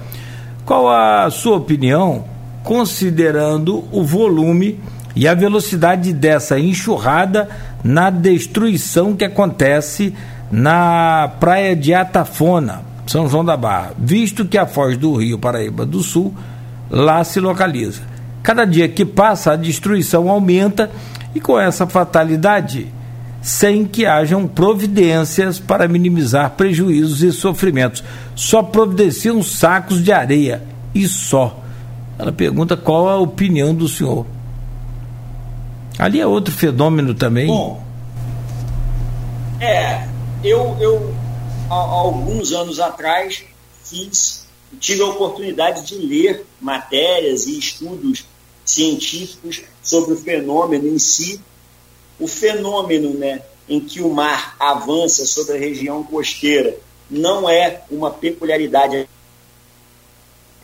[0.66, 2.37] qual a sua opinião
[2.68, 4.78] considerando o volume
[5.16, 7.48] e a velocidade dessa enxurrada
[7.82, 10.14] na destruição que acontece
[10.52, 15.86] na praia de Atafona, São João da Barra, visto que a foz do Rio Paraíba
[15.86, 16.36] do Sul
[16.90, 18.02] lá se localiza.
[18.44, 20.92] Cada dia que passa, a destruição aumenta
[21.34, 22.88] e com essa fatalidade,
[23.42, 28.04] sem que hajam providências para minimizar prejuízos e sofrimentos.
[28.36, 30.62] Só providenciam sacos de areia
[30.94, 31.64] e só
[32.18, 34.26] ela pergunta qual a opinião do senhor.
[35.98, 37.48] Ali é outro fenômeno também.
[37.48, 37.84] Bom,
[39.60, 40.08] é,
[40.44, 41.16] eu, eu
[41.70, 43.44] alguns anos atrás
[43.84, 44.46] fiz,
[44.80, 48.26] tive a oportunidade de ler matérias e estudos
[48.66, 51.42] científicos sobre o fenômeno em si.
[52.20, 56.78] O fenômeno né, em que o mar avança sobre a região costeira
[57.10, 59.08] não é uma peculiaridade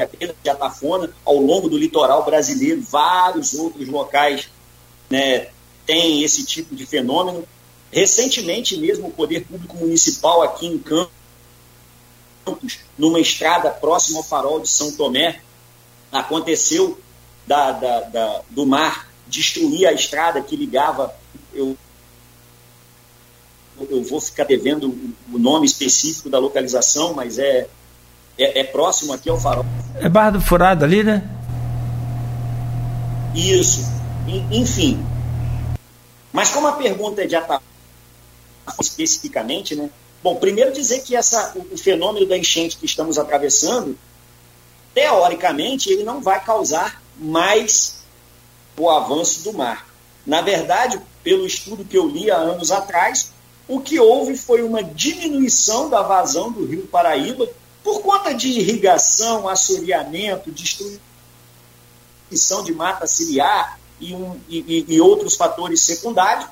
[0.01, 4.49] apenas de Atafona, ao longo do litoral brasileiro, vários outros locais
[5.09, 5.47] né,
[5.85, 7.47] têm esse tipo de fenômeno.
[7.91, 11.11] Recentemente mesmo, o Poder Público Municipal aqui em Campos,
[12.97, 15.41] numa estrada próxima ao farol de São Tomé,
[16.11, 16.99] aconteceu
[17.45, 21.13] da, da, da, do mar destruir a estrada que ligava.
[21.53, 21.77] Eu,
[23.89, 24.87] eu vou ficar devendo
[25.31, 27.67] o nome específico da localização, mas é
[28.37, 29.65] é, é, próximo aqui ao farol.
[29.95, 31.23] É Barra do Furado ali, né?
[33.35, 33.81] Isso.
[34.51, 35.03] Enfim.
[36.31, 37.61] Mas como a pergunta é de Atapá
[38.79, 39.89] especificamente, né?
[40.21, 43.97] Bom, primeiro dizer que essa, o, o fenômeno da enchente que estamos atravessando,
[44.93, 48.03] teoricamente, ele não vai causar mais
[48.77, 49.87] o avanço do mar.
[50.25, 53.31] Na verdade, pelo estudo que eu li há anos atrás,
[53.67, 57.49] o que houve foi uma diminuição da vazão do rio Paraíba
[57.83, 61.01] por conta de irrigação, assoreamento, destruição
[62.63, 66.47] de mata ciliar e, um, e, e outros fatores secundários,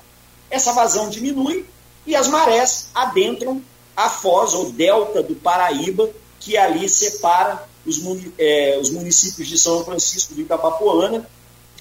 [0.49, 1.65] essa vazão diminui
[2.05, 3.61] e as marés adentram
[3.95, 6.09] a foz ou delta do Paraíba,
[6.39, 8.01] que ali separa os,
[8.37, 11.25] é, os municípios de São Francisco do Itapapoana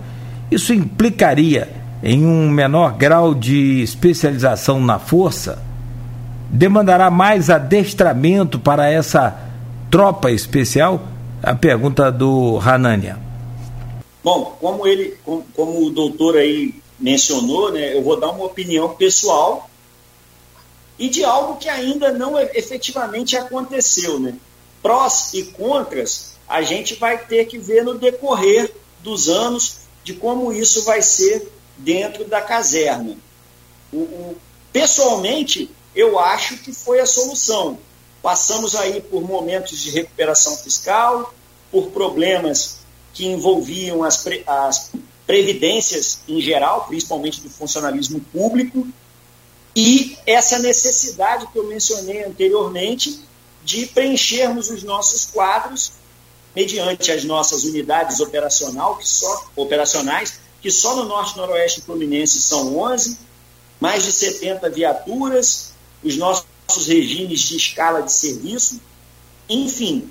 [0.51, 1.69] Isso implicaria
[2.03, 5.63] em um menor grau de especialização na força?
[6.49, 9.37] Demandará mais adestramento para essa
[9.89, 11.01] tropa especial?
[11.41, 13.17] A pergunta do Hanania.
[14.23, 18.89] Bom, como ele, como, como o doutor aí mencionou, né, eu vou dar uma opinião
[18.89, 19.69] pessoal
[20.97, 24.33] e de algo que ainda não efetivamente aconteceu, né?
[24.85, 28.71] Prós e contras a gente vai ter que ver no decorrer
[29.01, 33.17] dos anos de como isso vai ser dentro da caserna.
[33.91, 34.37] O, o,
[34.71, 37.79] pessoalmente, eu acho que foi a solução.
[38.21, 41.33] Passamos aí por momentos de recuperação fiscal,
[41.71, 42.81] por problemas
[43.11, 44.91] que envolviam as, pre, as
[45.25, 48.87] previdências em geral, principalmente do funcionalismo público,
[49.75, 53.25] e essa necessidade que eu mencionei anteriormente
[53.65, 55.93] de preenchermos os nossos quadros
[56.55, 62.77] mediante as nossas unidades operacional, que só, operacionais, que só no Norte Noroeste Fluminense são
[62.77, 63.17] 11,
[63.79, 66.45] mais de 70 viaturas, os nossos
[66.87, 68.79] regimes de escala de serviço.
[69.49, 70.09] Enfim,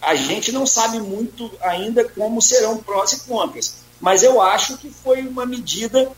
[0.00, 4.90] a gente não sabe muito ainda como serão prós e contras, mas eu acho que
[4.90, 6.10] foi uma medida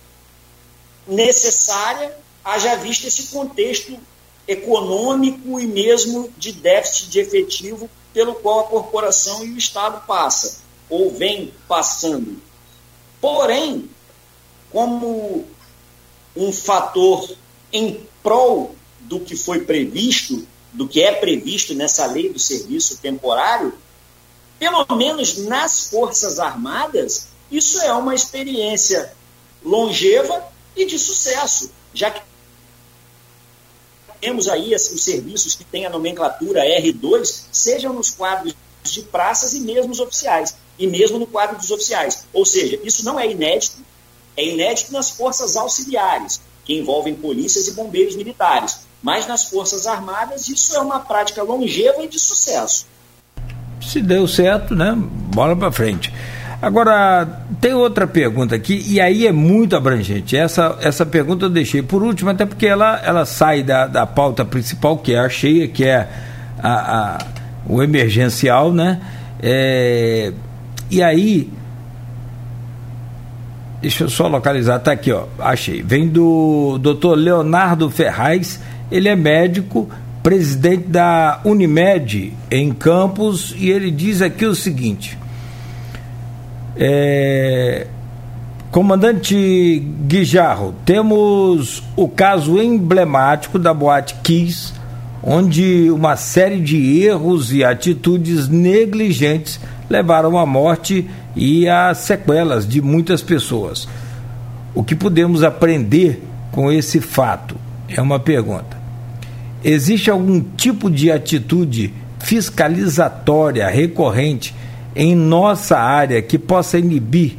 [1.06, 3.98] necessária, haja visto esse contexto
[4.50, 10.58] econômico e mesmo de déficit de efetivo pelo qual a corporação e o Estado passa,
[10.88, 12.42] ou vem passando.
[13.20, 13.88] Porém,
[14.72, 15.46] como
[16.36, 17.30] um fator
[17.72, 23.72] em prol do que foi previsto, do que é previsto nessa lei do serviço temporário,
[24.58, 29.12] pelo menos nas Forças Armadas, isso é uma experiência
[29.64, 30.44] longeva
[30.74, 32.29] e de sucesso, já que
[34.20, 39.52] temos aí assim, os serviços que têm a nomenclatura R2, sejam nos quadros de praças
[39.52, 42.24] e mesmo os oficiais, e mesmo no quadro dos oficiais.
[42.32, 43.78] Ou seja, isso não é inédito,
[44.36, 48.80] é inédito nas forças auxiliares, que envolvem polícias e bombeiros militares.
[49.02, 52.86] Mas nas Forças Armadas, isso é uma prática longeva e de sucesso.
[53.80, 54.92] Se deu certo, né?
[54.94, 56.12] Bola para frente.
[56.62, 57.26] Agora,
[57.58, 60.36] tem outra pergunta aqui, e aí é muito abrangente.
[60.36, 64.44] Essa, essa pergunta eu deixei por último, até porque ela, ela sai da, da pauta
[64.44, 66.06] principal, que é a cheia, que é
[66.62, 67.18] a, a
[67.66, 69.00] o emergencial, né?
[69.42, 70.32] É,
[70.90, 71.50] e aí,
[73.80, 75.82] deixa eu só localizar, tá aqui, ó, achei.
[75.82, 77.14] Vem do Dr.
[77.14, 79.88] Leonardo Ferraz, ele é médico,
[80.22, 85.16] presidente da Unimed em Campos, e ele diz aqui o seguinte:
[86.76, 87.86] é,
[88.70, 94.72] Comandante Guijarro, temos o caso emblemático da Boate Kiss,
[95.22, 99.58] onde uma série de erros e atitudes negligentes
[99.88, 103.88] levaram à morte e a sequelas de muitas pessoas.
[104.72, 107.56] O que podemos aprender com esse fato?
[107.88, 108.78] É uma pergunta.
[109.64, 114.54] Existe algum tipo de atitude fiscalizatória recorrente
[114.94, 117.36] em nossa área que possa inibir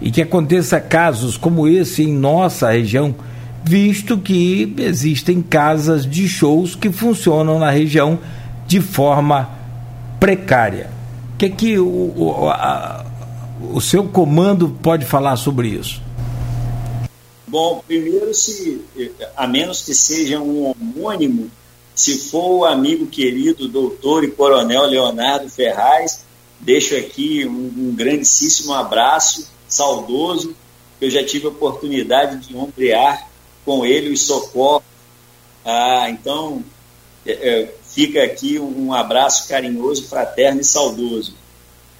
[0.00, 3.14] e que aconteça casos como esse em nossa região,
[3.64, 8.18] visto que existem casas de shows que funcionam na região
[8.66, 9.50] de forma
[10.20, 10.90] precária.
[11.34, 13.04] O que, é que o, o, a,
[13.72, 16.00] o seu comando pode falar sobre isso?
[17.46, 18.82] Bom, primeiro, se,
[19.36, 21.50] a menos que seja um homônimo,
[21.94, 26.27] se for o amigo querido, doutor e coronel Leonardo Ferraz,
[26.60, 30.54] Deixo aqui um, um grandíssimo abraço, saudoso.
[31.00, 33.28] Eu já tive a oportunidade de ombrear
[33.64, 34.82] com ele os socorros.
[35.64, 36.64] Ah, então,
[37.26, 41.34] é, é, fica aqui um abraço carinhoso, fraterno e saudoso.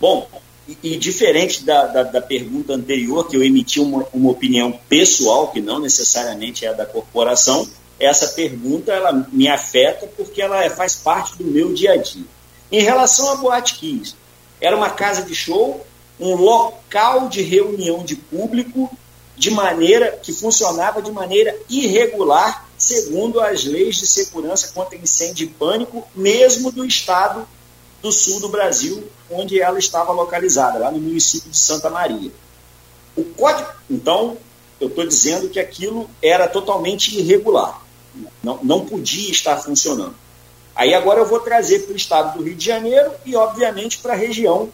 [0.00, 0.28] Bom,
[0.66, 5.48] e, e diferente da, da, da, pergunta anterior, que eu emiti uma, uma opinião pessoal,
[5.48, 11.36] que não necessariamente é da corporação, essa pergunta ela me afeta porque ela faz parte
[11.36, 12.24] do meu dia a dia.
[12.70, 14.14] Em relação a Boate Kiss,
[14.60, 15.84] era uma casa de show,
[16.18, 18.90] um local de reunião de público,
[19.36, 25.48] de maneira que funcionava de maneira irregular, segundo as leis de segurança contra incêndio e
[25.48, 27.46] pânico, mesmo do estado
[28.02, 32.30] do sul do Brasil, onde ela estava localizada, lá no município de Santa Maria.
[33.16, 34.36] O código, então,
[34.80, 37.82] eu estou dizendo que aquilo era totalmente irregular,
[38.42, 40.14] não, não podia estar funcionando.
[40.78, 44.12] Aí agora eu vou trazer para o estado do Rio de Janeiro e, obviamente, para
[44.12, 44.70] a região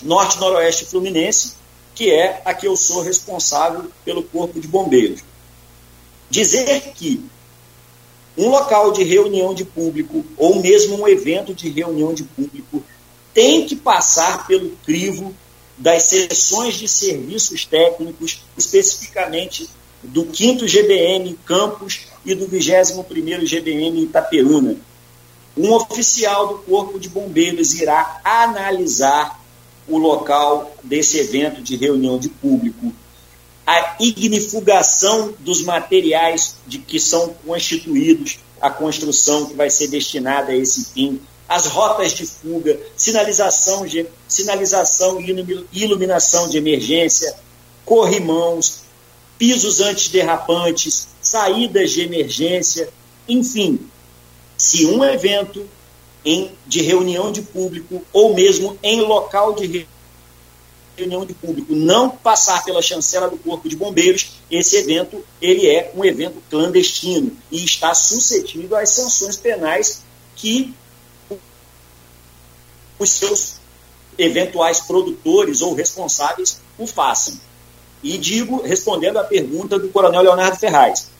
[0.00, 1.54] norte-noroeste fluminense,
[1.96, 5.20] que é a que eu sou responsável pelo Corpo de Bombeiros.
[6.30, 7.28] Dizer que
[8.38, 12.80] um local de reunião de público, ou mesmo um evento de reunião de público,
[13.34, 15.34] tem que passar pelo crivo
[15.76, 19.68] das sessões de serviços técnicos, especificamente
[20.04, 24.76] do 5 GBM Campos e do 21º GBM Itaperuna,
[25.56, 29.40] um oficial do Corpo de Bombeiros irá analisar
[29.88, 32.92] o local desse evento de reunião de público,
[33.66, 40.56] a ignifugação dos materiais de que são constituídos a construção que vai ser destinada a
[40.56, 43.84] esse fim, as rotas de fuga, sinalização,
[44.26, 47.34] sinalização e iluminação de emergência,
[47.84, 48.82] corrimãos,
[49.36, 52.88] pisos antiderrapantes, saídas de emergência,
[53.28, 53.78] enfim,
[54.62, 55.68] se um evento
[56.24, 59.88] em, de reunião de público ou mesmo em local de
[60.96, 65.90] reunião de público não passar pela chancela do Corpo de Bombeiros, esse evento ele é
[65.96, 70.04] um evento clandestino e está suscetível às sanções penais
[70.36, 70.72] que
[73.00, 73.54] os seus
[74.16, 77.34] eventuais produtores ou responsáveis o façam.
[78.00, 81.10] E digo, respondendo à pergunta do Coronel Leonardo Ferraz,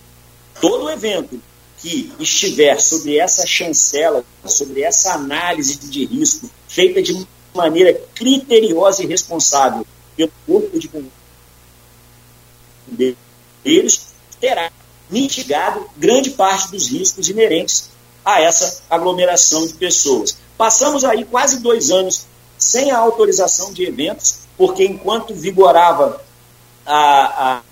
[0.61, 1.43] todo evento
[1.83, 9.07] que estiver sobre essa chancela, sobre essa análise de risco, feita de maneira criteriosa e
[9.07, 9.85] responsável
[10.17, 10.89] pelo corpo de
[12.89, 14.01] bombeiros,
[14.41, 14.71] terá
[15.11, 17.91] mitigado grande parte dos riscos inerentes
[18.25, 20.39] a essa aglomeração de pessoas.
[20.57, 22.27] Passamos aí quase dois anos
[22.57, 26.23] sem a autorização de eventos, porque enquanto vigorava
[26.87, 27.63] a, a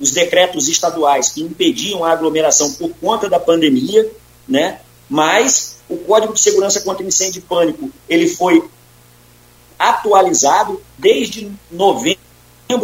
[0.00, 4.10] os decretos estaduais que impediam a aglomeração por conta da pandemia,
[4.48, 4.80] né?
[5.08, 8.64] Mas o Código de Segurança contra Incêndio e Pânico ele foi
[9.78, 12.18] atualizado desde novembro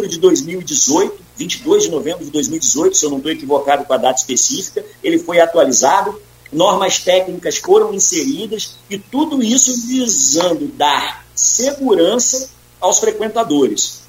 [0.07, 4.19] de 2018, 22 de novembro de 2018, se eu não estou equivocado com a data
[4.19, 6.21] específica, ele foi atualizado,
[6.51, 12.49] normas técnicas foram inseridas e tudo isso visando dar segurança
[12.79, 14.08] aos frequentadores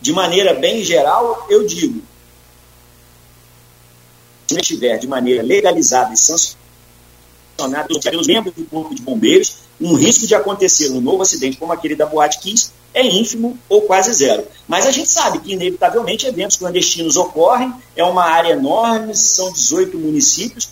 [0.00, 2.02] de maneira bem geral, eu digo,
[4.46, 10.26] se estiver de maneira legalizada e sancionada pelos membros do Corpo de Bombeiros, um risco
[10.26, 14.46] de acontecer um novo acidente como aquele da Boate Kiss é ínfimo ou quase zero.
[14.66, 19.98] Mas a gente sabe que, inevitavelmente, eventos clandestinos ocorrem, é uma área enorme, são 18
[19.98, 20.70] municípios,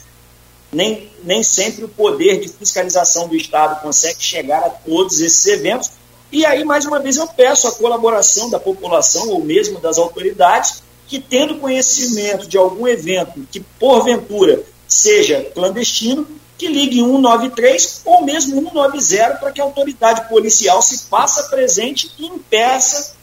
[0.73, 5.91] nem, nem sempre o poder de fiscalização do Estado consegue chegar a todos esses eventos,
[6.31, 10.83] e aí, mais uma vez, eu peço a colaboração da população ou mesmo das autoridades
[11.07, 16.27] que, tendo conhecimento de algum evento que, porventura, seja clandestino,
[16.59, 22.27] que ligue 193 ou mesmo 190 para que a autoridade policial se faça presente e
[22.27, 23.15] impeça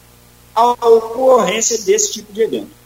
[0.56, 2.84] a ocorrência desse tipo de evento.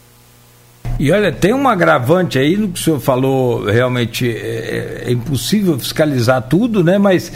[0.98, 5.78] E olha, tem um agravante aí no que o senhor falou, realmente é, é impossível
[5.78, 6.98] fiscalizar tudo, né?
[6.98, 7.30] Mas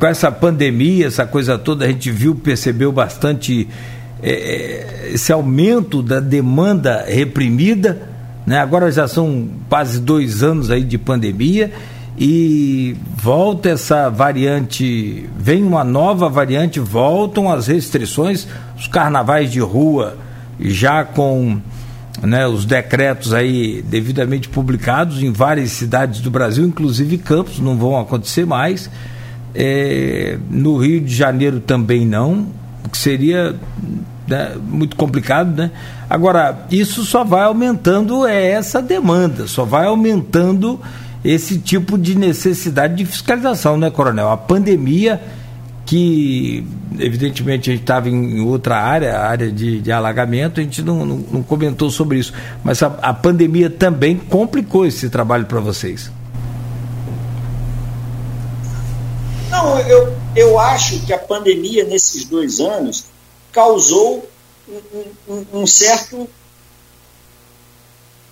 [0.00, 3.68] com essa pandemia, essa coisa toda, a gente viu, percebeu bastante
[4.22, 8.00] é, é, esse aumento da demanda reprimida.
[8.46, 8.58] Né?
[8.58, 11.70] Agora já são quase dois anos aí de pandemia
[12.18, 18.48] e volta essa variante, vem uma nova variante, voltam as restrições,
[18.78, 20.16] os carnavais de rua
[20.58, 21.60] já com
[22.22, 27.98] né, os decretos aí devidamente publicados em várias cidades do Brasil, inclusive Campos, não vão
[27.98, 28.90] acontecer mais.
[29.54, 32.46] É, no Rio de Janeiro também não,
[32.90, 33.56] que seria
[34.28, 35.70] né, muito complicado, né?
[36.08, 40.80] Agora, isso só vai aumentando é essa demanda, só vai aumentando
[41.24, 44.30] esse tipo de necessidade de fiscalização, né, Coronel?
[44.30, 45.20] A pandemia,
[45.84, 46.64] que
[46.98, 51.24] evidentemente a gente estava em outra área, área de, de alagamento, a gente não, não,
[51.32, 52.32] não, comentou sobre isso,
[52.64, 56.10] mas a, a pandemia também complicou esse trabalho para vocês.
[59.62, 63.04] Não, eu, eu acho que a pandemia nesses dois anos
[63.52, 64.26] causou
[64.66, 66.26] um, um, um certo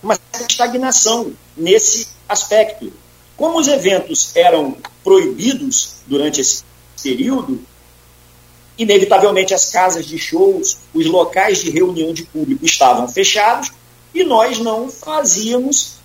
[0.03, 2.91] uma estagnação nesse aspecto.
[3.37, 6.65] Como os eventos eram proibidos durante esse
[7.03, 7.61] período,
[8.79, 13.71] inevitavelmente as casas de shows, os locais de reunião de público estavam fechados
[14.15, 15.97] e nós não fazíamos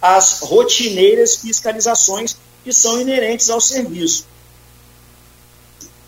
[0.00, 4.24] as rotineiras fiscalizações que são inerentes ao serviço.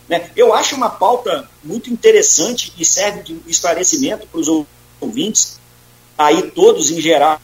[0.09, 0.31] Né?
[0.35, 4.49] Eu acho uma pauta muito interessante e serve de esclarecimento para os
[5.01, 5.59] ouvintes,
[6.17, 7.41] aí todos em geral,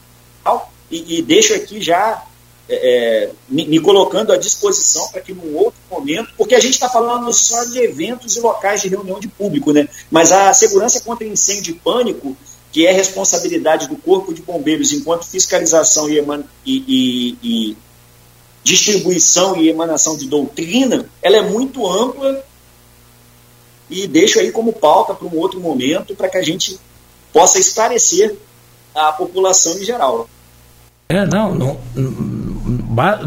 [0.89, 2.23] e, e deixo aqui já
[2.67, 6.73] é, é, me, me, colocando à disposição para que num outro momento, porque a gente
[6.73, 9.87] está falando só de eventos e locais de reunião de público, né?
[10.09, 12.35] mas a segurança contra incêndio e pânico,
[12.71, 16.19] que é responsabilidade do Corpo de Bombeiros enquanto fiscalização e,
[16.65, 17.77] e, e, e
[18.63, 22.44] distribuição e emanação de doutrina, ela é muito ampla
[23.89, 26.79] e deixo aí como pauta para um outro momento para que a gente
[27.31, 28.35] possa esclarecer
[28.93, 30.27] a população em geral.
[31.09, 31.77] É, não, não,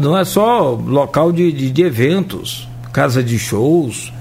[0.01, 4.11] não é só local de, de, de eventos, casa de shows,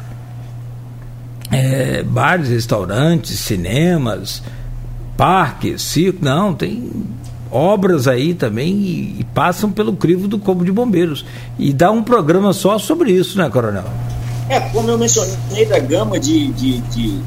[1.51, 4.43] é, bares, restaurantes, cinemas,
[5.16, 6.93] parques, circo, não, tem
[7.51, 11.24] obras aí também e, e passam pelo crivo do Corpo de Bombeiros.
[11.59, 13.85] E dá um programa só sobre isso, né, Coronel?
[14.49, 17.23] É, como eu mencionei da gama de, de, de,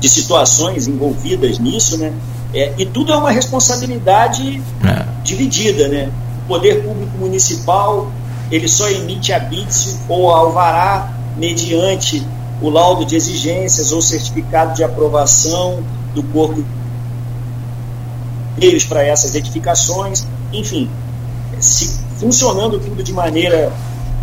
[0.00, 2.12] de situações envolvidas nisso, né?
[2.52, 5.04] É, e tudo é uma responsabilidade é.
[5.22, 6.10] dividida, né?
[6.44, 8.10] O poder público municipal
[8.50, 12.26] ele só emite habite ou alvará mediante
[12.60, 15.82] o laudo de exigências ou certificado de aprovação
[16.14, 16.64] do corpo
[18.58, 20.90] deles para essas edificações, enfim,
[21.60, 23.72] se funcionando tudo de maneira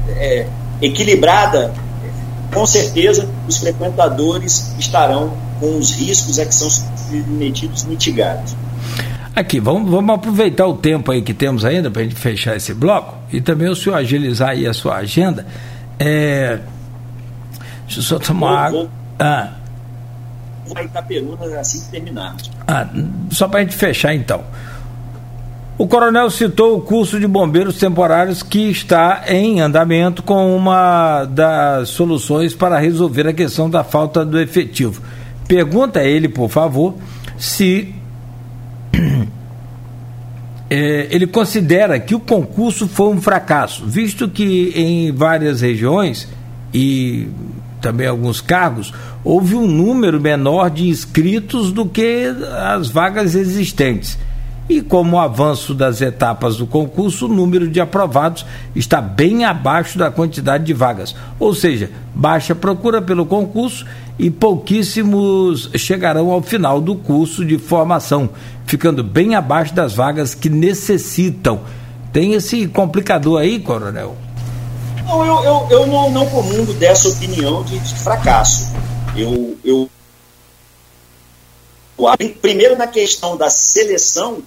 [0.10, 0.45] é,
[0.82, 1.74] equilibrada,
[2.53, 8.56] com certeza os frequentadores estarão com os riscos a que são submetidos mitigados.
[9.36, 12.74] Aqui, vamos, vamos aproveitar o tempo aí que temos ainda para a gente fechar esse
[12.74, 15.45] bloco e também o senhor agilizar aí a sua agenda.
[15.99, 16.60] É...
[17.86, 18.90] Deixa eu só tomar água.
[19.19, 19.53] Ah.
[20.74, 22.52] Vai Itaperuna assim que terminarmos.
[22.68, 22.88] Ah,
[23.32, 24.44] só para a gente fechar então.
[25.78, 31.90] O coronel citou o curso de bombeiros temporários que está em andamento com uma das
[31.90, 35.04] soluções para resolver a questão da falta do efetivo.
[35.48, 36.95] Pergunta a ele, por favor,
[37.38, 37.94] se
[40.68, 46.28] é, ele considera que o concurso foi um fracasso, visto que em várias regiões
[46.74, 47.28] e
[47.80, 48.91] também alguns cargos
[49.24, 52.34] houve um número menor de inscritos do que
[52.76, 54.18] as vagas existentes.
[54.69, 58.45] E como o avanço das etapas do concurso, o número de aprovados
[58.76, 61.15] está bem abaixo da quantidade de vagas.
[61.39, 63.85] Ou seja, baixa procura pelo concurso
[64.19, 68.30] e pouquíssimos chegarão ao final do curso de formação,
[68.65, 71.61] ficando bem abaixo das vagas que necessitam.
[72.11, 74.18] Tem esse complicador aí, Coronel?
[75.06, 78.69] Não, eu, eu, eu não, não comungo dessa opinião de, de fracasso.
[79.15, 79.89] Eu, eu.
[82.41, 84.44] Primeiro, na questão da seleção,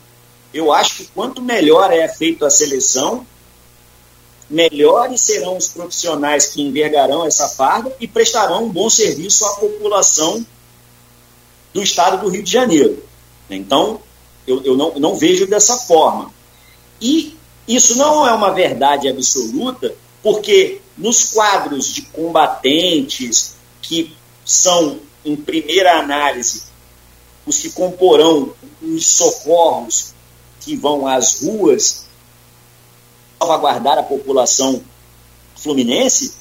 [0.52, 3.27] eu acho que quanto melhor é feita a seleção,
[4.48, 10.44] melhores serão os profissionais que envergarão essa farda e prestarão um bom serviço à população
[11.72, 13.02] do estado do Rio de Janeiro.
[13.48, 14.01] Então,
[14.47, 16.32] eu, eu não, não vejo dessa forma.
[17.01, 17.36] E
[17.68, 24.14] isso não é uma verdade absoluta, porque nos quadros de combatentes, que
[24.44, 26.64] são, em primeira análise,
[27.47, 28.52] os que comporão
[28.82, 30.12] os socorros
[30.60, 32.04] que vão às ruas
[33.38, 34.82] salvaguardar a população
[35.56, 36.34] fluminense,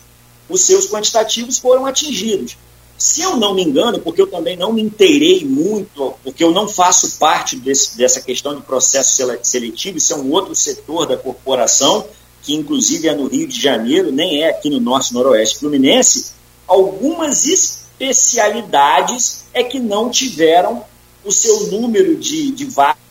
[0.49, 2.57] os seus quantitativos foram atingidos.
[2.97, 6.67] Se eu não me engano, porque eu também não me inteirei muito, porque eu não
[6.67, 12.05] faço parte desse, dessa questão de processo seletivo, isso é um outro setor da corporação,
[12.43, 16.33] que inclusive é no Rio de Janeiro, nem é aqui no Norte Noroeste Fluminense,
[16.67, 20.83] algumas especialidades é que não tiveram
[21.23, 23.09] o seu número de, de vagas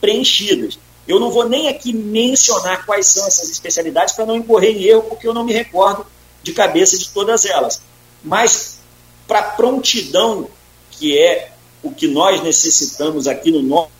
[0.00, 0.78] preenchidas.
[1.06, 5.02] Eu não vou nem aqui mencionar quais são essas especialidades para não incorrer em erro,
[5.02, 6.04] porque eu não me recordo
[6.42, 7.80] de cabeça de todas elas.
[8.22, 8.78] Mas
[9.26, 10.48] para prontidão,
[10.90, 11.52] que é
[11.82, 13.90] o que nós necessitamos aqui no norte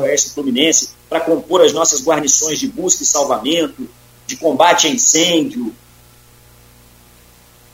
[0.00, 3.88] oeste fluminense, para compor as nossas guarnições de busca e salvamento,
[4.26, 5.74] de combate a incêndio,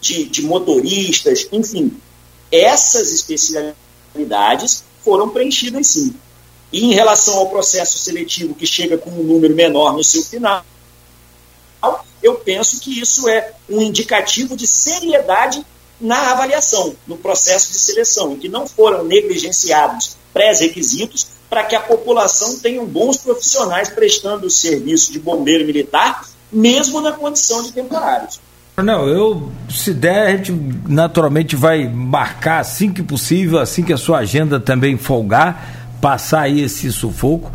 [0.01, 1.97] de, de motoristas, enfim,
[2.51, 6.15] essas especialidades foram preenchidas sim.
[6.73, 10.65] E em relação ao processo seletivo que chega com um número menor no seu final,
[12.23, 15.65] eu penso que isso é um indicativo de seriedade
[16.01, 21.81] na avaliação, no processo de seleção, em que não foram negligenciados pré-requisitos para que a
[21.81, 28.41] população tenha bons profissionais prestando o serviço de bombeiro militar, mesmo na condição de temporários.
[28.79, 30.53] Não, eu, se der, a gente
[30.89, 36.63] naturalmente vai marcar assim que possível, assim que a sua agenda também folgar passar aí
[36.63, 37.53] esse sufoco.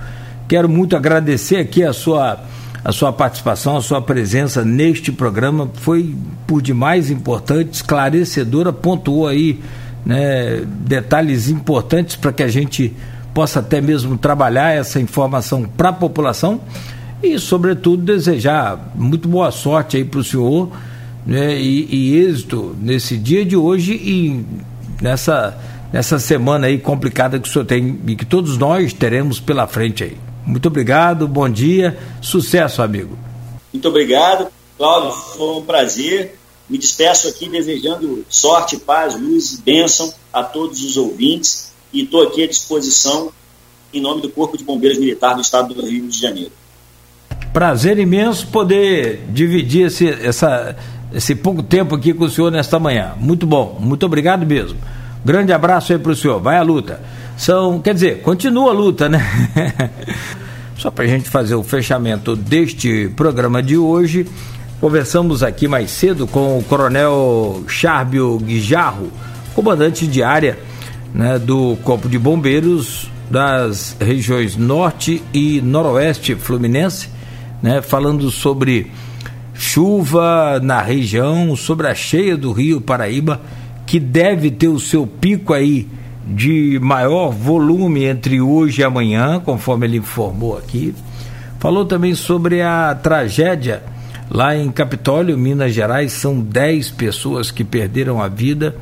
[0.48, 2.40] Quero muito agradecer aqui a sua
[2.86, 6.16] a sua participação, a sua presença neste programa foi
[6.46, 9.60] por demais importante, esclarecedora, pontuou aí
[10.06, 12.96] né, detalhes importantes para que a gente
[13.34, 16.62] possa até mesmo trabalhar essa informação para a população
[17.22, 20.72] e, sobretudo, desejar muito boa sorte aí para o senhor
[21.28, 24.46] né, e, e êxito nesse dia de hoje e
[25.02, 25.56] nessa
[25.92, 30.04] nessa semana aí complicada que o senhor tem e que todos nós teremos pela frente
[30.04, 30.18] aí.
[30.46, 33.18] Muito obrigado, bom dia, sucesso, amigo.
[33.72, 34.48] Muito obrigado,
[34.78, 36.38] Cláudio, foi um prazer.
[36.70, 42.24] Me despeço aqui desejando sorte, paz, luz e bênção a todos os ouvintes e estou
[42.24, 43.32] aqui à disposição
[43.94, 46.52] em nome do Corpo de Bombeiros Militar do Estado do Rio de Janeiro.
[47.54, 50.76] Prazer imenso poder dividir esse, essa,
[51.14, 53.14] esse pouco tempo aqui com o senhor nesta manhã.
[53.20, 54.78] Muito bom, muito obrigado mesmo.
[55.24, 56.40] Grande abraço aí para o senhor.
[56.40, 57.02] Vai à luta.
[57.38, 59.22] São, quer dizer, continua a luta, né?
[60.78, 64.28] Só para a gente fazer o fechamento deste programa de hoje,
[64.80, 69.12] conversamos aqui mais cedo com o Coronel Charbio Guijarro,
[69.56, 70.58] comandante de área
[71.14, 77.10] né, do Corpo de Bombeiros das regiões Norte e Noroeste Fluminense,
[77.62, 78.92] né, falando sobre
[79.58, 83.42] chuva na região, sobre a cheia do Rio Paraíba
[83.88, 85.88] que deve ter o seu pico aí
[86.28, 90.94] de maior volume entre hoje e amanhã, conforme ele informou aqui.
[91.58, 93.82] Falou também sobre a tragédia
[94.30, 98.76] lá em Capitólio, Minas Gerais, são 10 pessoas que perderam a vida,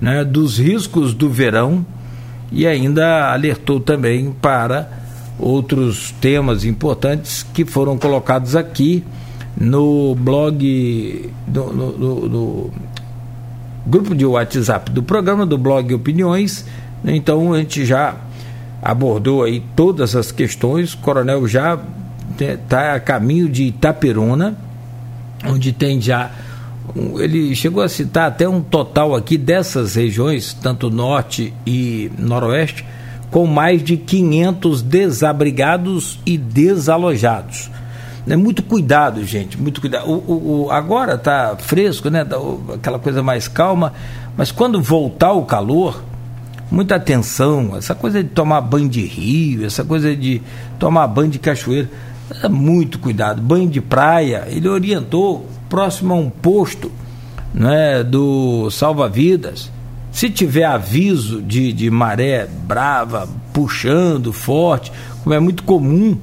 [0.00, 1.84] né, dos riscos do verão.
[2.50, 4.90] E ainda alertou também para
[5.38, 9.04] outros temas importantes que foram colocados aqui
[9.60, 12.70] no blog, no, no, no
[13.86, 16.64] grupo de WhatsApp do programa, do blog Opiniões.
[17.04, 18.14] Então a gente já
[18.82, 20.94] abordou aí todas as questões.
[20.94, 21.78] O coronel já
[22.38, 24.56] está a caminho de Itaperuna,
[25.44, 26.30] onde tem já.
[27.18, 32.84] Ele chegou a citar até um total aqui dessas regiões, tanto norte e noroeste,
[33.30, 37.70] com mais de 500 desabrigados e desalojados.
[38.26, 40.08] É muito cuidado, gente, muito cuidado.
[40.10, 42.26] O, o, agora está fresco, né?
[42.74, 43.92] Aquela coisa mais calma,
[44.36, 46.02] mas quando voltar o calor,
[46.70, 47.76] muita atenção.
[47.76, 50.42] Essa coisa de tomar banho de rio, essa coisa de
[50.78, 51.90] tomar banho de cachoeira,
[52.42, 53.40] é muito cuidado.
[53.40, 56.90] Banho de praia, ele orientou próximo a um posto
[57.54, 59.70] né, do salva-vidas
[60.18, 64.90] se tiver aviso de, de maré brava, puxando forte,
[65.22, 66.18] como é muito comum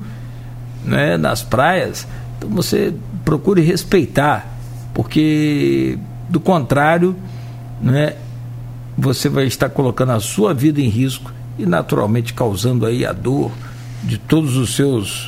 [0.85, 2.07] né, nas praias,
[2.37, 2.93] então você
[3.23, 4.47] procure respeitar,
[4.93, 5.97] porque
[6.29, 7.15] do contrário,
[7.81, 8.13] né,
[8.97, 13.51] você vai estar colocando a sua vida em risco e naturalmente causando aí a dor
[14.03, 15.27] de todos os seus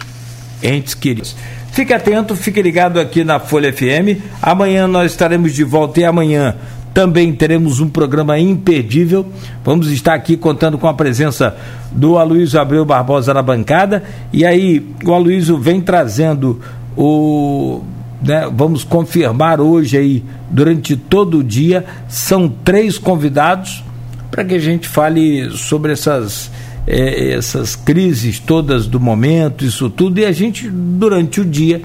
[0.61, 1.35] entes queridos.
[1.71, 4.21] Fique atento, fique ligado aqui na Folha FM.
[4.41, 6.55] Amanhã nós estaremos de volta e amanhã
[6.97, 9.23] também teremos um programa imperdível.
[9.63, 11.55] Vamos estar aqui contando com a presença
[11.91, 14.01] do Aloysio Abreu Barbosa na bancada.
[14.33, 16.59] E aí, o Aloysio vem trazendo
[16.97, 17.83] o.
[18.19, 23.83] Né, vamos confirmar hoje aí, durante todo o dia, são três convidados
[24.31, 26.49] para que a gente fale sobre essas.
[26.87, 31.81] Eh, essas crises todas do momento, isso tudo, e a gente, durante o dia,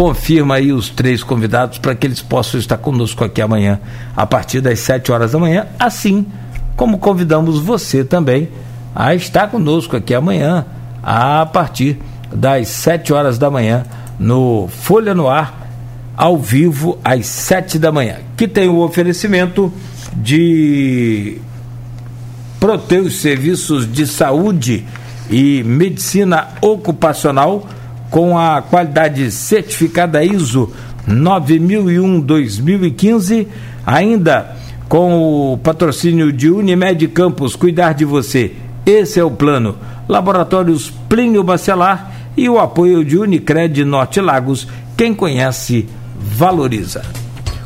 [0.00, 3.78] confirma aí os três convidados para que eles possam estar conosco aqui amanhã,
[4.16, 6.24] a partir das 7 horas da manhã, assim
[6.74, 8.48] como convidamos você também
[8.94, 10.64] a estar conosco aqui amanhã,
[11.02, 11.98] a partir
[12.32, 13.84] das 7 horas da manhã,
[14.18, 15.68] no Folha no Ar,
[16.16, 19.70] ao vivo, às 7 da manhã, que tem o oferecimento
[20.16, 21.36] de
[22.58, 24.82] Proteus Serviços de Saúde
[25.28, 27.66] e Medicina Ocupacional
[28.10, 30.72] com a qualidade certificada ISO
[31.08, 33.46] 9001-2015,
[33.86, 34.56] ainda
[34.88, 38.50] com o patrocínio de Unimed Campos, cuidar de você.
[38.84, 39.76] Esse é o plano.
[40.08, 44.66] Laboratórios Plínio Bacelar e o apoio de Unicred Norte Lagos.
[44.96, 45.86] Quem conhece,
[46.18, 47.02] valoriza.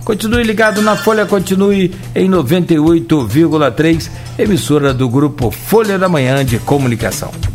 [0.05, 7.54] Continue ligado na Folha, continue em 98,3, emissora do grupo Folha da Manhã de Comunicação.